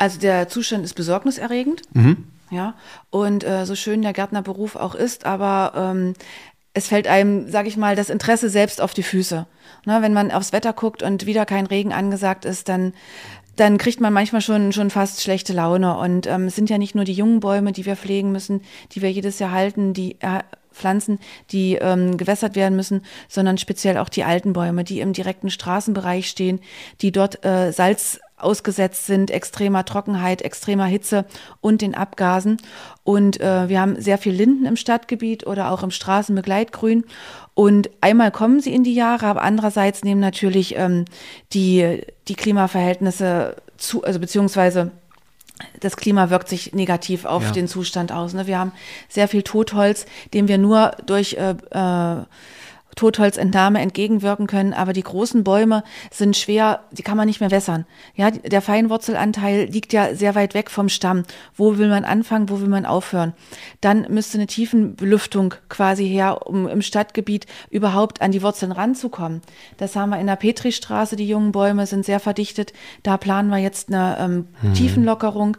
Also 0.04 0.20
der 0.20 0.48
Zustand 0.50 0.84
ist 0.84 0.92
besorgniserregend. 0.92 1.80
Mhm. 1.94 2.24
Ja, 2.50 2.74
und 3.08 3.42
äh, 3.42 3.64
so 3.64 3.74
schön 3.74 4.02
der 4.02 4.12
Gärtnerberuf 4.12 4.76
auch 4.76 4.94
ist, 4.94 5.24
aber 5.24 5.72
ähm, 5.74 6.12
es 6.74 6.88
fällt 6.88 7.06
einem, 7.06 7.50
sage 7.50 7.68
ich 7.68 7.78
mal, 7.78 7.96
das 7.96 8.10
Interesse 8.10 8.50
selbst 8.50 8.82
auf 8.82 8.92
die 8.92 9.02
Füße. 9.02 9.46
Ne, 9.86 10.02
wenn 10.02 10.12
man 10.12 10.30
aufs 10.30 10.52
Wetter 10.52 10.74
guckt 10.74 11.02
und 11.02 11.24
wieder 11.24 11.46
kein 11.46 11.64
Regen 11.64 11.94
angesagt 11.94 12.44
ist, 12.44 12.68
dann 12.68 12.92
dann 13.56 13.78
kriegt 13.78 14.00
man 14.00 14.12
manchmal 14.12 14.42
schon, 14.42 14.72
schon 14.72 14.90
fast 14.90 15.22
schlechte 15.22 15.54
Laune. 15.54 15.96
Und 15.96 16.26
ähm, 16.26 16.48
es 16.48 16.56
sind 16.56 16.68
ja 16.68 16.76
nicht 16.76 16.94
nur 16.94 17.04
die 17.04 17.12
jungen 17.14 17.40
Bäume, 17.40 17.72
die 17.72 17.86
wir 17.86 17.96
pflegen 17.96 18.30
müssen, 18.30 18.60
die 18.92 19.00
wir 19.00 19.10
jedes 19.10 19.38
Jahr 19.38 19.52
halten, 19.52 19.94
die 19.94 20.20
äh, 20.20 20.40
Pflanzen, 20.72 21.18
die 21.50 21.76
ähm, 21.76 22.18
gewässert 22.18 22.56
werden 22.56 22.76
müssen, 22.76 23.02
sondern 23.28 23.56
speziell 23.56 23.96
auch 23.96 24.08
die 24.10 24.24
alten 24.24 24.52
Bäume, 24.52 24.84
die 24.84 25.00
im 25.00 25.14
direkten 25.14 25.50
Straßenbereich 25.50 26.28
stehen, 26.28 26.60
die 27.00 27.12
dort 27.12 27.44
äh, 27.44 27.72
Salz 27.72 28.20
ausgesetzt 28.36 29.06
sind, 29.06 29.30
extremer 29.30 29.84
Trockenheit, 29.84 30.42
extremer 30.42 30.86
Hitze 30.86 31.24
und 31.60 31.82
den 31.82 31.94
Abgasen. 31.94 32.58
Und 33.04 33.40
äh, 33.40 33.68
wir 33.68 33.80
haben 33.80 34.00
sehr 34.00 34.18
viel 34.18 34.32
Linden 34.32 34.66
im 34.66 34.76
Stadtgebiet 34.76 35.46
oder 35.46 35.70
auch 35.70 35.82
im 35.82 35.90
Straßenbegleitgrün. 35.90 37.04
Und 37.54 37.90
einmal 38.00 38.32
kommen 38.32 38.60
sie 38.60 38.74
in 38.74 38.82
die 38.82 38.94
Jahre, 38.94 39.26
aber 39.26 39.42
andererseits 39.42 40.02
nehmen 40.02 40.20
natürlich 40.20 40.76
ähm, 40.76 41.04
die, 41.52 42.02
die 42.28 42.34
Klimaverhältnisse 42.34 43.56
zu, 43.76 44.02
also 44.02 44.18
beziehungsweise 44.18 44.90
das 45.80 45.96
Klima 45.96 46.30
wirkt 46.30 46.48
sich 46.48 46.72
negativ 46.72 47.24
auf 47.24 47.44
ja. 47.44 47.50
den 47.52 47.68
Zustand 47.68 48.10
aus. 48.10 48.34
Ne? 48.34 48.46
Wir 48.46 48.58
haben 48.58 48.72
sehr 49.08 49.28
viel 49.28 49.42
Totholz, 49.42 50.06
den 50.32 50.48
wir 50.48 50.58
nur 50.58 50.92
durch 51.06 51.34
äh, 51.34 51.54
äh, 51.70 52.24
Totholzentnahme 52.94 53.80
entgegenwirken 53.80 54.46
können. 54.46 54.72
Aber 54.72 54.92
die 54.92 55.02
großen 55.02 55.44
Bäume 55.44 55.84
sind 56.10 56.36
schwer, 56.36 56.80
die 56.92 57.02
kann 57.02 57.16
man 57.16 57.26
nicht 57.26 57.40
mehr 57.40 57.50
wässern. 57.50 57.86
Ja, 58.14 58.30
der 58.30 58.62
Feinwurzelanteil 58.62 59.64
liegt 59.64 59.92
ja 59.92 60.14
sehr 60.14 60.34
weit 60.34 60.54
weg 60.54 60.70
vom 60.70 60.88
Stamm. 60.88 61.24
Wo 61.56 61.78
will 61.78 61.88
man 61.88 62.04
anfangen, 62.04 62.48
wo 62.48 62.60
will 62.60 62.68
man 62.68 62.86
aufhören? 62.86 63.34
Dann 63.80 64.06
müsste 64.08 64.38
eine 64.38 64.46
Tiefenbelüftung 64.46 65.54
quasi 65.68 66.08
her, 66.08 66.46
um 66.46 66.68
im 66.68 66.82
Stadtgebiet 66.82 67.46
überhaupt 67.70 68.22
an 68.22 68.32
die 68.32 68.42
Wurzeln 68.42 68.72
ranzukommen. 68.72 69.42
Das 69.76 69.96
haben 69.96 70.10
wir 70.10 70.20
in 70.20 70.26
der 70.26 70.36
Petristraße. 70.36 71.16
Die 71.16 71.28
jungen 71.28 71.52
Bäume 71.52 71.86
sind 71.86 72.04
sehr 72.04 72.20
verdichtet. 72.20 72.72
Da 73.02 73.16
planen 73.16 73.50
wir 73.50 73.58
jetzt 73.58 73.92
eine 73.92 74.16
ähm, 74.18 74.48
mhm. 74.62 74.74
Tiefenlockerung. 74.74 75.56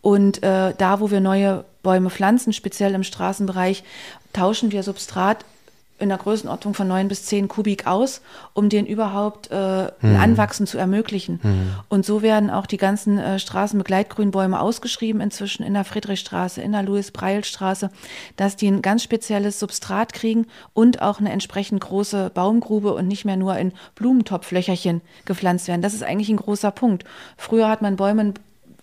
Und 0.00 0.42
äh, 0.42 0.74
da, 0.76 1.00
wo 1.00 1.10
wir 1.10 1.20
neue 1.20 1.64
Bäume 1.82 2.10
pflanzen, 2.10 2.52
speziell 2.52 2.94
im 2.94 3.04
Straßenbereich, 3.04 3.84
tauschen 4.34 4.70
wir 4.70 4.82
Substrat 4.82 5.46
in 5.98 6.08
der 6.08 6.18
Größenordnung 6.18 6.74
von 6.74 6.88
neun 6.88 7.06
bis 7.06 7.24
zehn 7.24 7.46
Kubik 7.46 7.86
aus, 7.86 8.20
um 8.52 8.68
den 8.68 8.84
überhaupt 8.84 9.50
äh, 9.50 9.54
ein 9.54 9.90
hm. 10.00 10.16
Anwachsen 10.16 10.66
zu 10.66 10.76
ermöglichen. 10.76 11.38
Mhm. 11.42 11.70
Und 11.88 12.04
so 12.04 12.20
werden 12.20 12.50
auch 12.50 12.66
die 12.66 12.78
ganzen 12.78 13.18
äh, 13.18 13.38
Straßenbegleitgrünbäume 13.38 14.60
ausgeschrieben 14.60 15.20
inzwischen 15.20 15.62
in 15.62 15.74
der 15.74 15.84
Friedrichstraße, 15.84 16.60
in 16.60 16.72
der 16.72 16.82
Louis-Breil-Straße, 16.82 17.90
dass 18.36 18.56
die 18.56 18.66
ein 18.66 18.82
ganz 18.82 19.04
spezielles 19.04 19.60
Substrat 19.60 20.12
kriegen 20.12 20.46
und 20.72 21.00
auch 21.00 21.20
eine 21.20 21.30
entsprechend 21.30 21.80
große 21.80 22.32
Baumgrube 22.34 22.92
und 22.92 23.06
nicht 23.06 23.24
mehr 23.24 23.36
nur 23.36 23.56
in 23.56 23.72
Blumentopflöcherchen 23.94 25.00
gepflanzt 25.24 25.68
werden. 25.68 25.82
Das 25.82 25.94
ist 25.94 26.02
eigentlich 26.02 26.28
ein 26.28 26.36
großer 26.36 26.72
Punkt. 26.72 27.04
Früher 27.36 27.68
hat 27.68 27.82
man 27.82 27.96
Bäume 27.96 28.34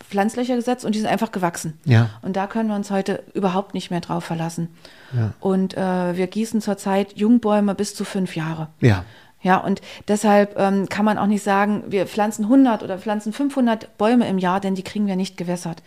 Pflanzlöcher 0.09 0.55
gesetzt 0.55 0.85
und 0.85 0.95
die 0.95 0.99
sind 0.99 1.09
einfach 1.09 1.31
gewachsen. 1.31 1.79
Ja. 1.85 2.09
Und 2.21 2.35
da 2.35 2.47
können 2.47 2.69
wir 2.69 2.75
uns 2.75 2.91
heute 2.91 3.23
überhaupt 3.33 3.73
nicht 3.73 3.91
mehr 3.91 4.01
drauf 4.01 4.23
verlassen. 4.23 4.69
Ja. 5.13 5.33
Und 5.39 5.75
äh, 5.77 6.17
wir 6.17 6.27
gießen 6.27 6.61
zurzeit 6.61 7.17
Jungbäume 7.17 7.75
bis 7.75 7.95
zu 7.95 8.05
fünf 8.05 8.35
Jahre. 8.35 8.67
Ja. 8.79 9.05
Ja, 9.43 9.57
und 9.57 9.81
deshalb 10.07 10.57
ähm, 10.59 10.87
kann 10.87 11.03
man 11.03 11.17
auch 11.17 11.25
nicht 11.25 11.43
sagen, 11.43 11.85
wir 11.87 12.05
pflanzen 12.05 12.45
100 12.45 12.83
oder 12.83 12.99
pflanzen 12.99 13.33
500 13.33 13.97
Bäume 13.97 14.27
im 14.27 14.37
Jahr, 14.37 14.59
denn 14.59 14.75
die 14.75 14.83
kriegen 14.83 15.07
wir 15.07 15.15
nicht 15.15 15.35
gewässert. 15.35 15.81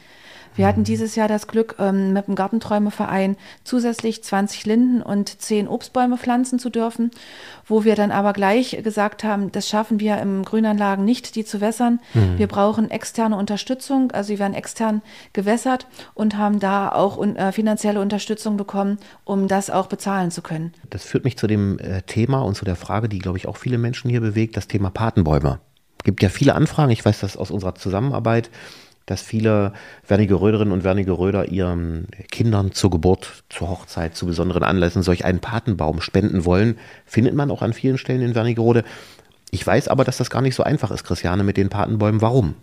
Wir 0.57 0.67
hatten 0.67 0.85
dieses 0.85 1.17
Jahr 1.17 1.29
das 1.29 1.47
Glück, 1.47 1.77
ähm, 1.79 2.13
mit 2.13 2.27
dem 2.27 2.35
Gartenträumeverein 2.35 3.37
zusätzlich 3.65 4.23
20 4.23 4.67
Linden 4.67 5.03
und 5.03 5.41
10 5.41 5.69
Obstbäume 5.69 6.17
pflanzen 6.17 6.59
zu 6.59 6.71
dürfen, 6.71 7.11
wo 7.67 7.85
wir 7.85 7.97
dann 7.97 8.11
aber 8.11 8.33
gleich 8.33 8.79
gesagt 8.83 9.25
haben, 9.25 9.51
das 9.53 9.69
schaffen 9.69 10.01
wir 10.01 10.19
im 10.19 10.45
Grünanlagen 10.45 11.05
nicht, 11.05 11.35
die 11.35 11.45
zu 11.45 11.61
wässern. 11.61 12.01
Mhm. 12.15 12.39
Wir 12.39 12.47
brauchen 12.47 12.91
externe 12.91 13.37
Unterstützung, 13.37 14.13
also 14.13 14.29
sie 14.29 14.39
werden 14.39 14.55
extern 14.55 15.03
gewässert 15.33 15.87
und 16.15 16.37
haben 16.37 16.61
da 16.61 16.91
auch 16.91 17.23
äh, 17.25 17.53
finanzielle 17.53 18.01
Unterstützung 18.01 18.57
bekommen, 18.57 18.99
um 19.25 19.49
das 19.49 19.71
auch 19.71 19.87
bezahlen 19.87 20.31
zu 20.31 20.43
können. 20.43 20.73
Das 20.91 21.05
führt 21.05 21.25
mich 21.25 21.37
zu 21.37 21.47
dem 21.47 21.79
äh, 21.79 22.03
Thema 22.03 22.41
und 22.43 22.55
zu 22.55 22.65
der 22.65 22.77
Frage, 22.77 23.09
die, 23.09 23.19
glaube 23.19 23.39
ich, 23.39 23.49
auch 23.49 23.57
viele 23.57 23.79
Menschen 23.79 24.11
hier 24.11 24.21
bewegt, 24.21 24.57
das 24.57 24.69
Thema 24.69 24.91
Patenbäume. 24.91 25.59
Es 25.99 26.05
gibt 26.05 26.23
ja 26.23 26.29
viele 26.29 26.55
Anfragen, 26.55 26.91
ich 26.91 27.05
weiß 27.05 27.21
das 27.21 27.37
aus 27.37 27.51
unserer 27.51 27.75
Zusammenarbeit 27.75 28.51
dass 29.07 29.23
viele 29.23 29.73
Wernigeröderinnen 30.07 30.73
und 30.73 30.85
Wernigeröder 30.85 31.49
ihren 31.49 32.09
Kindern 32.31 32.73
zur 32.73 32.91
Geburt, 32.91 33.45
zur 33.51 33.69
Hochzeit, 33.69 34.17
zu 34.17 34.27
besonderen 34.27 34.63
Anlässen 34.63 35.03
solch 35.03 35.25
einen 35.25 35.41
Patenbaum 35.41 36.01
spenden 36.01 36.45
wollen. 36.45 36.79
Findet 37.05 37.35
man 37.35 37.51
auch 37.51 37.63
an 37.63 37.73
vielen 37.73 37.99
Stellen 37.99 38.23
in 38.23 38.35
Wernigerode. 38.35 38.85
Ich 39.51 39.67
weiß 39.67 39.89
aber, 39.89 40.05
dass 40.05 40.17
das 40.17 40.31
gar 40.31 40.43
nicht 40.43 40.55
so 40.55 40.63
einfach 40.63 40.91
ist, 40.91 41.05
Christiane, 41.05 41.45
mit 41.45 41.57
den 41.57 41.69
Patenbäumen. 41.69 42.21
Warum? 42.21 42.55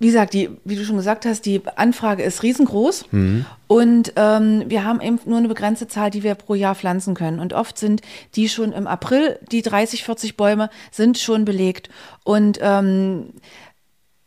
Wie 0.00 0.06
gesagt, 0.06 0.32
die, 0.32 0.48
wie 0.64 0.76
du 0.76 0.84
schon 0.84 0.96
gesagt 0.96 1.26
hast, 1.26 1.44
die 1.44 1.60
Anfrage 1.74 2.22
ist 2.22 2.44
riesengroß 2.44 3.06
mhm. 3.10 3.46
und 3.66 4.12
ähm, 4.14 4.62
wir 4.68 4.84
haben 4.84 5.00
eben 5.00 5.18
nur 5.24 5.38
eine 5.38 5.48
begrenzte 5.48 5.88
Zahl, 5.88 6.10
die 6.10 6.22
wir 6.22 6.36
pro 6.36 6.54
Jahr 6.54 6.76
pflanzen 6.76 7.14
können. 7.14 7.40
Und 7.40 7.52
oft 7.52 7.78
sind 7.78 8.02
die 8.36 8.48
schon 8.48 8.70
im 8.70 8.86
April, 8.86 9.40
die 9.50 9.60
30, 9.60 10.04
40 10.04 10.36
Bäume 10.36 10.70
sind 10.92 11.18
schon 11.18 11.44
belegt. 11.44 11.90
Und 12.22 12.60
ähm, 12.62 13.30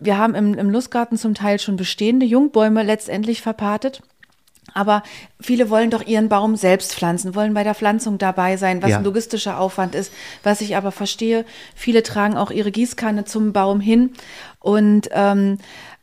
wir 0.02 0.18
haben 0.18 0.36
im, 0.36 0.56
im 0.56 0.70
Lustgarten 0.70 1.18
zum 1.18 1.36
Teil 1.36 1.60
schon 1.60 1.78
bestehende 1.78 2.26
Jungbäume 2.26 2.84
letztendlich 2.84 3.42
verpatet. 3.42 4.02
Aber 4.74 5.04
viele 5.40 5.70
wollen 5.70 5.90
doch 5.90 6.06
ihren 6.06 6.30
Baum 6.30 6.56
selbst 6.56 6.94
pflanzen, 6.94 7.36
wollen 7.36 7.54
bei 7.54 7.64
der 7.64 7.76
Pflanzung 7.76 8.18
dabei 8.18 8.58
sein, 8.58 8.82
was 8.82 8.92
ja. 8.92 8.98
ein 8.98 9.04
logistischer 9.04 9.60
Aufwand 9.60 9.96
ist. 9.96 10.14
Was 10.44 10.62
ich 10.62 10.78
aber 10.78 10.92
verstehe, 10.92 11.46
viele 11.76 12.04
tragen 12.04 12.38
auch 12.38 12.52
ihre 12.52 12.72
Gießkanne 12.72 13.26
zum 13.26 13.54
Baum 13.54 13.80
hin. 13.80 14.12
Und 14.60 15.10
ähm, 15.12 15.58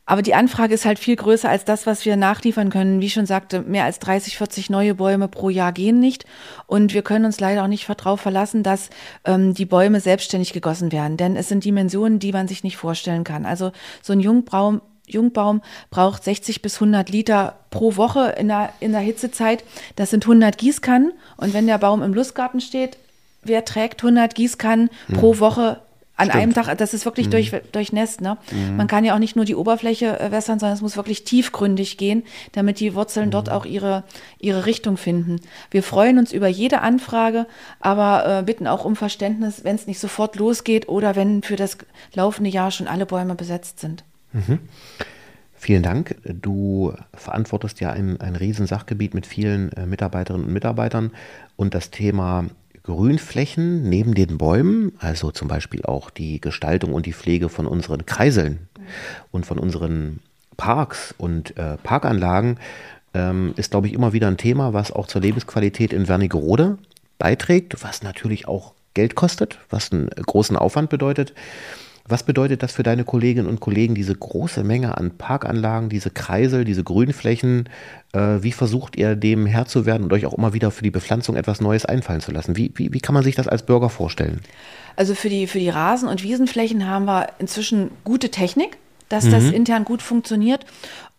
aber 0.08 0.22
die 0.22 0.34
Anfrage 0.34 0.72
ist 0.72 0.86
halt 0.86 0.98
viel 0.98 1.16
größer 1.16 1.50
als 1.50 1.66
das, 1.66 1.84
was 1.84 2.06
wir 2.06 2.16
nachliefern 2.16 2.70
können. 2.70 3.02
Wie 3.02 3.06
ich 3.06 3.12
schon 3.12 3.26
sagte, 3.26 3.60
mehr 3.60 3.84
als 3.84 3.98
30, 3.98 4.38
40 4.38 4.70
neue 4.70 4.94
Bäume 4.94 5.28
pro 5.28 5.50
Jahr 5.50 5.70
gehen 5.70 6.00
nicht. 6.00 6.24
Und 6.66 6.94
wir 6.94 7.02
können 7.02 7.26
uns 7.26 7.40
leider 7.40 7.62
auch 7.62 7.68
nicht 7.68 7.86
darauf 7.86 8.18
verlassen, 8.18 8.62
dass 8.62 8.88
ähm, 9.26 9.52
die 9.52 9.66
Bäume 9.66 10.00
selbstständig 10.00 10.54
gegossen 10.54 10.92
werden. 10.92 11.18
Denn 11.18 11.36
es 11.36 11.50
sind 11.50 11.62
Dimensionen, 11.62 12.20
die 12.20 12.32
man 12.32 12.48
sich 12.48 12.64
nicht 12.64 12.78
vorstellen 12.78 13.22
kann. 13.22 13.44
Also 13.44 13.70
so 14.00 14.14
ein 14.14 14.20
Jungbaum, 14.20 14.80
Jungbaum 15.06 15.60
braucht 15.90 16.24
60 16.24 16.62
bis 16.62 16.76
100 16.76 17.10
Liter 17.10 17.58
pro 17.68 17.96
Woche 17.96 18.34
in 18.38 18.48
der, 18.48 18.70
in 18.80 18.92
der 18.92 19.02
Hitzezeit. 19.02 19.62
Das 19.96 20.08
sind 20.08 20.24
100 20.24 20.56
Gießkannen. 20.56 21.12
Und 21.36 21.52
wenn 21.52 21.66
der 21.66 21.76
Baum 21.76 22.02
im 22.02 22.14
Lustgarten 22.14 22.62
steht, 22.62 22.96
wer 23.42 23.66
trägt 23.66 24.02
100 24.02 24.34
Gießkannen 24.34 24.88
mhm. 25.08 25.14
pro 25.14 25.38
Woche 25.38 25.82
an 26.18 26.26
Stimmt. 26.26 26.42
einem 26.42 26.54
Tag, 26.54 26.76
das 26.76 26.94
ist 26.94 27.04
wirklich 27.04 27.28
mhm. 27.28 27.30
durch, 27.30 27.52
durchnässt. 27.72 28.20
Ne? 28.20 28.36
Mhm. 28.50 28.76
Man 28.76 28.88
kann 28.88 29.04
ja 29.04 29.14
auch 29.14 29.20
nicht 29.20 29.36
nur 29.36 29.44
die 29.44 29.54
Oberfläche 29.54 30.18
äh, 30.18 30.32
wässern, 30.32 30.58
sondern 30.58 30.74
es 30.74 30.82
muss 30.82 30.96
wirklich 30.96 31.22
tiefgründig 31.22 31.96
gehen, 31.96 32.24
damit 32.52 32.80
die 32.80 32.94
Wurzeln 32.94 33.26
mhm. 33.26 33.30
dort 33.30 33.50
auch 33.50 33.64
ihre, 33.64 34.02
ihre 34.40 34.66
Richtung 34.66 34.96
finden. 34.96 35.40
Wir 35.70 35.84
freuen 35.84 36.18
uns 36.18 36.32
über 36.32 36.48
jede 36.48 36.80
Anfrage, 36.80 37.46
aber 37.78 38.40
äh, 38.40 38.42
bitten 38.42 38.66
auch 38.66 38.84
um 38.84 38.96
Verständnis, 38.96 39.62
wenn 39.62 39.76
es 39.76 39.86
nicht 39.86 40.00
sofort 40.00 40.34
losgeht 40.34 40.88
oder 40.88 41.14
wenn 41.14 41.42
für 41.42 41.56
das 41.56 41.78
laufende 42.14 42.50
Jahr 42.50 42.72
schon 42.72 42.88
alle 42.88 43.06
Bäume 43.06 43.36
besetzt 43.36 43.78
sind. 43.78 44.02
Mhm. 44.32 44.58
Vielen 45.54 45.82
Dank. 45.82 46.16
Du 46.24 46.94
verantwortest 47.14 47.80
ja 47.80 47.90
ein, 47.90 48.20
ein 48.20 48.34
Riesensachgebiet 48.34 49.14
mit 49.14 49.26
vielen 49.26 49.72
äh, 49.72 49.86
Mitarbeiterinnen 49.86 50.46
und 50.46 50.52
Mitarbeitern 50.52 51.12
und 51.56 51.74
das 51.74 51.90
Thema 51.90 52.44
Grünflächen 52.88 53.86
neben 53.90 54.14
den 54.14 54.38
Bäumen, 54.38 54.92
also 54.98 55.30
zum 55.30 55.46
Beispiel 55.46 55.84
auch 55.84 56.08
die 56.08 56.40
Gestaltung 56.40 56.94
und 56.94 57.04
die 57.04 57.12
Pflege 57.12 57.50
von 57.50 57.66
unseren 57.66 58.06
Kreiseln 58.06 58.66
und 59.30 59.44
von 59.44 59.58
unseren 59.58 60.20
Parks 60.56 61.14
und 61.18 61.54
äh, 61.58 61.76
Parkanlagen, 61.76 62.58
ähm, 63.12 63.52
ist, 63.56 63.72
glaube 63.72 63.88
ich, 63.88 63.92
immer 63.92 64.14
wieder 64.14 64.26
ein 64.26 64.38
Thema, 64.38 64.72
was 64.72 64.90
auch 64.90 65.06
zur 65.06 65.20
Lebensqualität 65.20 65.92
in 65.92 66.08
Wernigerode 66.08 66.78
beiträgt, 67.18 67.84
was 67.84 68.02
natürlich 68.02 68.48
auch 68.48 68.72
Geld 68.94 69.14
kostet, 69.14 69.58
was 69.68 69.92
einen 69.92 70.08
großen 70.08 70.56
Aufwand 70.56 70.88
bedeutet. 70.88 71.34
Was 72.08 72.22
bedeutet 72.22 72.62
das 72.62 72.72
für 72.72 72.82
deine 72.82 73.04
Kolleginnen 73.04 73.46
und 73.46 73.60
Kollegen, 73.60 73.94
diese 73.94 74.14
große 74.14 74.64
Menge 74.64 74.96
an 74.96 75.10
Parkanlagen, 75.10 75.88
diese 75.88 76.10
Kreisel, 76.10 76.64
diese 76.64 76.84
Grünflächen? 76.84 77.68
Äh, 78.12 78.42
wie 78.42 78.52
versucht 78.52 78.96
ihr 78.96 79.14
dem 79.14 79.46
Herr 79.46 79.66
zu 79.66 79.84
werden 79.84 80.04
und 80.04 80.12
euch 80.12 80.24
auch 80.24 80.34
immer 80.34 80.54
wieder 80.54 80.70
für 80.70 80.82
die 80.82 80.90
Bepflanzung 80.90 81.36
etwas 81.36 81.60
Neues 81.60 81.84
einfallen 81.84 82.20
zu 82.20 82.32
lassen? 82.32 82.56
Wie, 82.56 82.72
wie, 82.76 82.92
wie 82.92 83.00
kann 83.00 83.14
man 83.14 83.24
sich 83.24 83.34
das 83.34 83.48
als 83.48 83.64
Bürger 83.64 83.90
vorstellen? 83.90 84.40
Also 84.96 85.14
für 85.14 85.28
die, 85.28 85.46
für 85.46 85.58
die 85.58 85.68
Rasen- 85.68 86.08
und 86.08 86.22
Wiesenflächen 86.22 86.86
haben 86.86 87.04
wir 87.04 87.28
inzwischen 87.38 87.90
gute 88.04 88.30
Technik 88.30 88.78
dass 89.08 89.24
mhm. 89.24 89.30
das 89.30 89.44
intern 89.50 89.84
gut 89.84 90.02
funktioniert. 90.02 90.66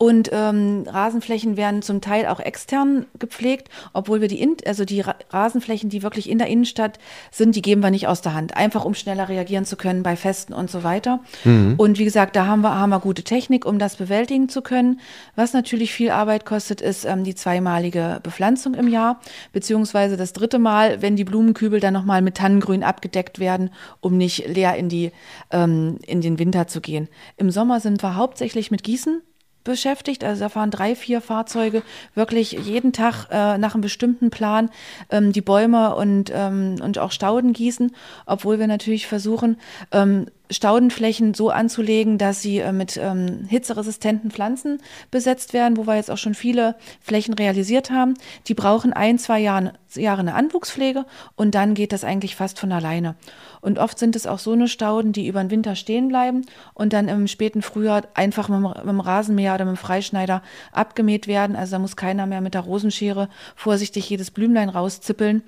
Und 0.01 0.29
ähm, 0.31 0.85
Rasenflächen 0.87 1.57
werden 1.57 1.81
zum 1.81 1.99
Teil 1.99 2.25
auch 2.27 2.39
extern 2.39 3.05
gepflegt, 3.19 3.67
obwohl 3.91 4.21
wir 4.21 4.29
die, 4.29 4.39
in, 4.39 4.55
also 4.65 4.85
die 4.85 5.03
Rasenflächen, 5.29 5.89
die 5.89 6.03
wirklich 6.03 6.29
in 6.29 6.37
der 6.37 6.47
Innenstadt 6.47 6.99
sind, 7.31 7.53
die 7.53 7.61
geben 7.61 7.83
wir 7.83 7.91
nicht 7.91 8.07
aus 8.07 8.21
der 8.21 8.33
Hand, 8.33 8.55
einfach 8.55 8.85
um 8.85 8.93
schneller 8.93 9.27
reagieren 9.27 9.65
zu 9.65 9.75
können 9.75 10.01
bei 10.01 10.15
Festen 10.15 10.53
und 10.53 10.71
so 10.71 10.85
weiter. 10.85 11.19
Mhm. 11.43 11.73
Und 11.75 11.99
wie 11.99 12.05
gesagt, 12.05 12.37
da 12.37 12.45
haben 12.45 12.61
wir, 12.61 12.75
haben 12.75 12.91
wir 12.91 13.01
gute 13.01 13.23
Technik, 13.23 13.65
um 13.65 13.77
das 13.77 13.97
bewältigen 13.97 14.47
zu 14.47 14.61
können. 14.61 15.01
Was 15.35 15.51
natürlich 15.51 15.91
viel 15.91 16.11
Arbeit 16.11 16.45
kostet, 16.45 16.79
ist 16.79 17.03
ähm, 17.03 17.25
die 17.25 17.35
zweimalige 17.35 18.21
Bepflanzung 18.23 18.75
im 18.75 18.87
Jahr, 18.87 19.19
beziehungsweise 19.51 20.15
das 20.15 20.31
dritte 20.31 20.59
Mal, 20.59 21.01
wenn 21.01 21.17
die 21.17 21.25
Blumenkübel 21.25 21.81
dann 21.81 21.93
nochmal 21.93 22.21
mit 22.21 22.37
Tannengrün 22.37 22.85
abgedeckt 22.85 23.39
werden, 23.39 23.69
um 23.99 24.15
nicht 24.15 24.47
leer 24.47 24.77
in, 24.77 24.87
die, 24.87 25.11
ähm, 25.51 25.99
in 26.07 26.21
den 26.21 26.39
Winter 26.39 26.67
zu 26.67 26.79
gehen. 26.79 27.09
Im 27.35 27.51
Sommer 27.51 27.81
sind 27.81 28.01
wir 28.01 28.15
hauptsächlich 28.15 28.71
mit 28.71 28.83
Gießen 28.83 29.23
beschäftigt. 29.63 30.23
Also 30.23 30.41
da 30.41 30.49
fahren 30.49 30.71
drei, 30.71 30.95
vier 30.95 31.21
Fahrzeuge 31.21 31.83
wirklich 32.15 32.51
jeden 32.51 32.93
Tag 32.93 33.27
äh, 33.31 33.57
nach 33.57 33.73
einem 33.73 33.81
bestimmten 33.81 34.29
Plan 34.29 34.69
ähm, 35.09 35.31
die 35.31 35.41
Bäume 35.41 35.95
und, 35.95 36.31
ähm, 36.33 36.75
und 36.81 36.97
auch 36.97 37.11
Stauden 37.11 37.53
gießen, 37.53 37.95
obwohl 38.25 38.59
wir 38.59 38.67
natürlich 38.67 39.07
versuchen, 39.07 39.57
ähm, 39.91 40.27
Staudenflächen 40.51 41.33
so 41.33 41.49
anzulegen, 41.49 42.17
dass 42.17 42.41
sie 42.41 42.59
äh, 42.59 42.71
mit 42.71 42.97
ähm, 42.97 43.45
hitzeresistenten 43.47 44.31
Pflanzen 44.31 44.81
besetzt 45.11 45.53
werden, 45.53 45.77
wo 45.77 45.85
wir 45.85 45.95
jetzt 45.95 46.09
auch 46.09 46.17
schon 46.17 46.33
viele 46.33 46.75
Flächen 47.01 47.35
realisiert 47.35 47.91
haben. 47.91 48.15
Die 48.47 48.55
brauchen 48.55 48.91
ein, 48.91 49.19
zwei 49.19 49.39
Jahre, 49.39 49.73
Jahre 49.95 50.21
eine 50.21 50.33
Anwuchspflege 50.33 51.05
und 51.35 51.53
dann 51.53 51.75
geht 51.75 51.93
das 51.93 52.03
eigentlich 52.03 52.35
fast 52.35 52.59
von 52.59 52.71
alleine. 52.71 53.15
Und 53.61 53.77
oft 53.77 53.99
sind 53.99 54.15
es 54.15 54.25
auch 54.25 54.39
so 54.39 54.53
eine 54.53 54.67
Stauden, 54.67 55.11
die 55.11 55.27
über 55.27 55.41
den 55.41 55.51
Winter 55.51 55.75
stehen 55.75 56.07
bleiben 56.07 56.45
und 56.73 56.93
dann 56.93 57.09
im 57.09 57.27
späten 57.27 57.61
Frühjahr 57.61 58.03
einfach 58.13 58.47
mit, 58.47 58.61
mit 58.61 58.87
dem 58.87 58.99
Rasenmäher 59.01 59.55
oder 59.55 59.65
mit 59.65 59.75
dem 59.75 59.77
Freischneider 59.77 60.41
abgemäht 60.71 61.27
werden. 61.27 61.55
Also 61.55 61.73
da 61.73 61.79
muss 61.79 61.95
keiner 61.95 62.25
mehr 62.25 62.41
mit 62.41 62.53
der 62.53 62.61
Rosenschere 62.61 63.29
vorsichtig 63.55 64.09
jedes 64.09 64.31
Blümlein 64.31 64.69
rauszippeln. 64.69 65.43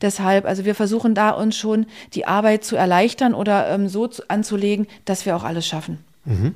Deshalb, 0.00 0.44
also 0.44 0.64
wir 0.64 0.74
versuchen 0.74 1.14
da 1.14 1.30
uns 1.30 1.56
schon 1.56 1.86
die 2.14 2.26
Arbeit 2.26 2.64
zu 2.64 2.76
erleichtern 2.76 3.32
oder 3.34 3.68
ähm, 3.70 3.88
so 3.88 4.08
zu, 4.08 4.28
anzulegen, 4.42 4.88
dass 5.04 5.24
wir 5.24 5.36
auch 5.36 5.44
alles 5.44 5.66
schaffen. 5.66 5.98
Mhm. 6.24 6.54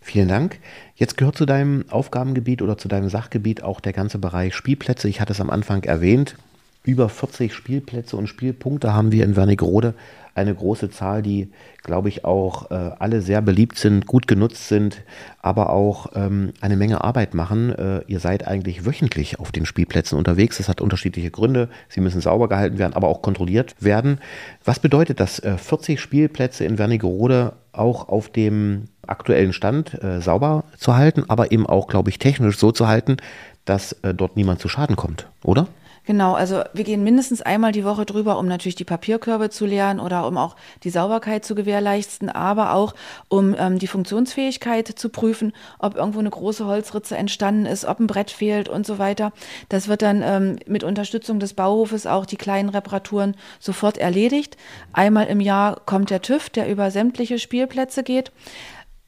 Vielen 0.00 0.28
Dank. 0.28 0.58
Jetzt 0.94 1.16
gehört 1.16 1.36
zu 1.36 1.46
deinem 1.46 1.84
Aufgabengebiet 1.90 2.62
oder 2.62 2.78
zu 2.78 2.88
deinem 2.88 3.08
Sachgebiet 3.08 3.62
auch 3.62 3.80
der 3.80 3.92
ganze 3.92 4.18
Bereich 4.18 4.54
Spielplätze. 4.54 5.08
Ich 5.08 5.20
hatte 5.20 5.32
es 5.32 5.40
am 5.40 5.50
Anfang 5.50 5.82
erwähnt. 5.82 6.36
Über 6.84 7.08
40 7.08 7.52
Spielplätze 7.54 8.16
und 8.16 8.28
Spielpunkte 8.28 8.92
haben 8.92 9.12
wir 9.12 9.24
in 9.24 9.36
Wernigerode. 9.36 9.94
Eine 10.34 10.54
große 10.54 10.90
Zahl, 10.90 11.22
die, 11.22 11.50
glaube 11.82 12.08
ich, 12.08 12.24
auch 12.24 12.70
äh, 12.70 12.90
alle 12.98 13.20
sehr 13.20 13.42
beliebt 13.42 13.76
sind, 13.76 14.06
gut 14.06 14.26
genutzt 14.26 14.68
sind, 14.68 15.02
aber 15.40 15.70
auch 15.70 16.12
ähm, 16.14 16.52
eine 16.60 16.76
Menge 16.76 17.04
Arbeit 17.04 17.34
machen. 17.34 17.70
Äh, 17.70 18.00
ihr 18.06 18.18
seid 18.18 18.46
eigentlich 18.46 18.86
wöchentlich 18.86 19.40
auf 19.40 19.52
den 19.52 19.66
Spielplätzen 19.66 20.16
unterwegs. 20.16 20.56
Das 20.56 20.68
hat 20.68 20.80
unterschiedliche 20.80 21.30
Gründe. 21.30 21.68
Sie 21.88 22.00
müssen 22.00 22.20
sauber 22.20 22.48
gehalten 22.48 22.78
werden, 22.78 22.94
aber 22.94 23.08
auch 23.08 23.20
kontrolliert 23.20 23.74
werden. 23.78 24.18
Was 24.64 24.78
bedeutet 24.78 25.20
das, 25.20 25.38
äh, 25.38 25.58
40 25.58 26.00
Spielplätze 26.00 26.64
in 26.64 26.78
Wernigerode 26.78 27.52
auch 27.72 28.08
auf 28.08 28.28
dem 28.28 28.88
aktuellen 29.06 29.52
Stand 29.52 30.02
äh, 30.02 30.20
sauber 30.20 30.64
zu 30.78 30.96
halten, 30.96 31.24
aber 31.28 31.52
eben 31.52 31.66
auch, 31.66 31.88
glaube 31.88 32.10
ich, 32.10 32.18
technisch 32.18 32.58
so 32.58 32.72
zu 32.72 32.88
halten, 32.88 33.16
dass 33.64 33.92
äh, 34.02 34.14
dort 34.14 34.36
niemand 34.36 34.60
zu 34.60 34.68
Schaden 34.68 34.96
kommt, 34.96 35.28
oder? 35.42 35.68
Genau, 36.04 36.34
also 36.34 36.62
wir 36.72 36.82
gehen 36.82 37.04
mindestens 37.04 37.42
einmal 37.42 37.70
die 37.70 37.84
Woche 37.84 38.04
drüber, 38.04 38.36
um 38.38 38.48
natürlich 38.48 38.74
die 38.74 38.84
Papierkörbe 38.84 39.50
zu 39.50 39.66
leeren 39.66 40.00
oder 40.00 40.26
um 40.26 40.36
auch 40.36 40.56
die 40.82 40.90
Sauberkeit 40.90 41.44
zu 41.44 41.54
gewährleisten, 41.54 42.28
aber 42.28 42.74
auch 42.74 42.94
um 43.28 43.54
ähm, 43.56 43.78
die 43.78 43.86
Funktionsfähigkeit 43.86 44.88
zu 44.88 45.10
prüfen, 45.10 45.52
ob 45.78 45.94
irgendwo 45.94 46.18
eine 46.18 46.30
große 46.30 46.66
Holzritze 46.66 47.16
entstanden 47.16 47.66
ist, 47.66 47.84
ob 47.84 48.00
ein 48.00 48.08
Brett 48.08 48.32
fehlt 48.32 48.68
und 48.68 48.84
so 48.84 48.98
weiter. 48.98 49.32
Das 49.68 49.86
wird 49.86 50.02
dann 50.02 50.22
ähm, 50.22 50.58
mit 50.66 50.82
Unterstützung 50.82 51.38
des 51.38 51.54
Bauhofes 51.54 52.06
auch 52.06 52.26
die 52.26 52.36
kleinen 52.36 52.70
Reparaturen 52.70 53.36
sofort 53.60 53.96
erledigt. 53.96 54.56
Einmal 54.92 55.28
im 55.28 55.40
Jahr 55.40 55.80
kommt 55.86 56.10
der 56.10 56.20
TÜV, 56.20 56.50
der 56.50 56.68
über 56.68 56.90
sämtliche 56.90 57.38
Spielplätze 57.38 58.02
geht. 58.02 58.32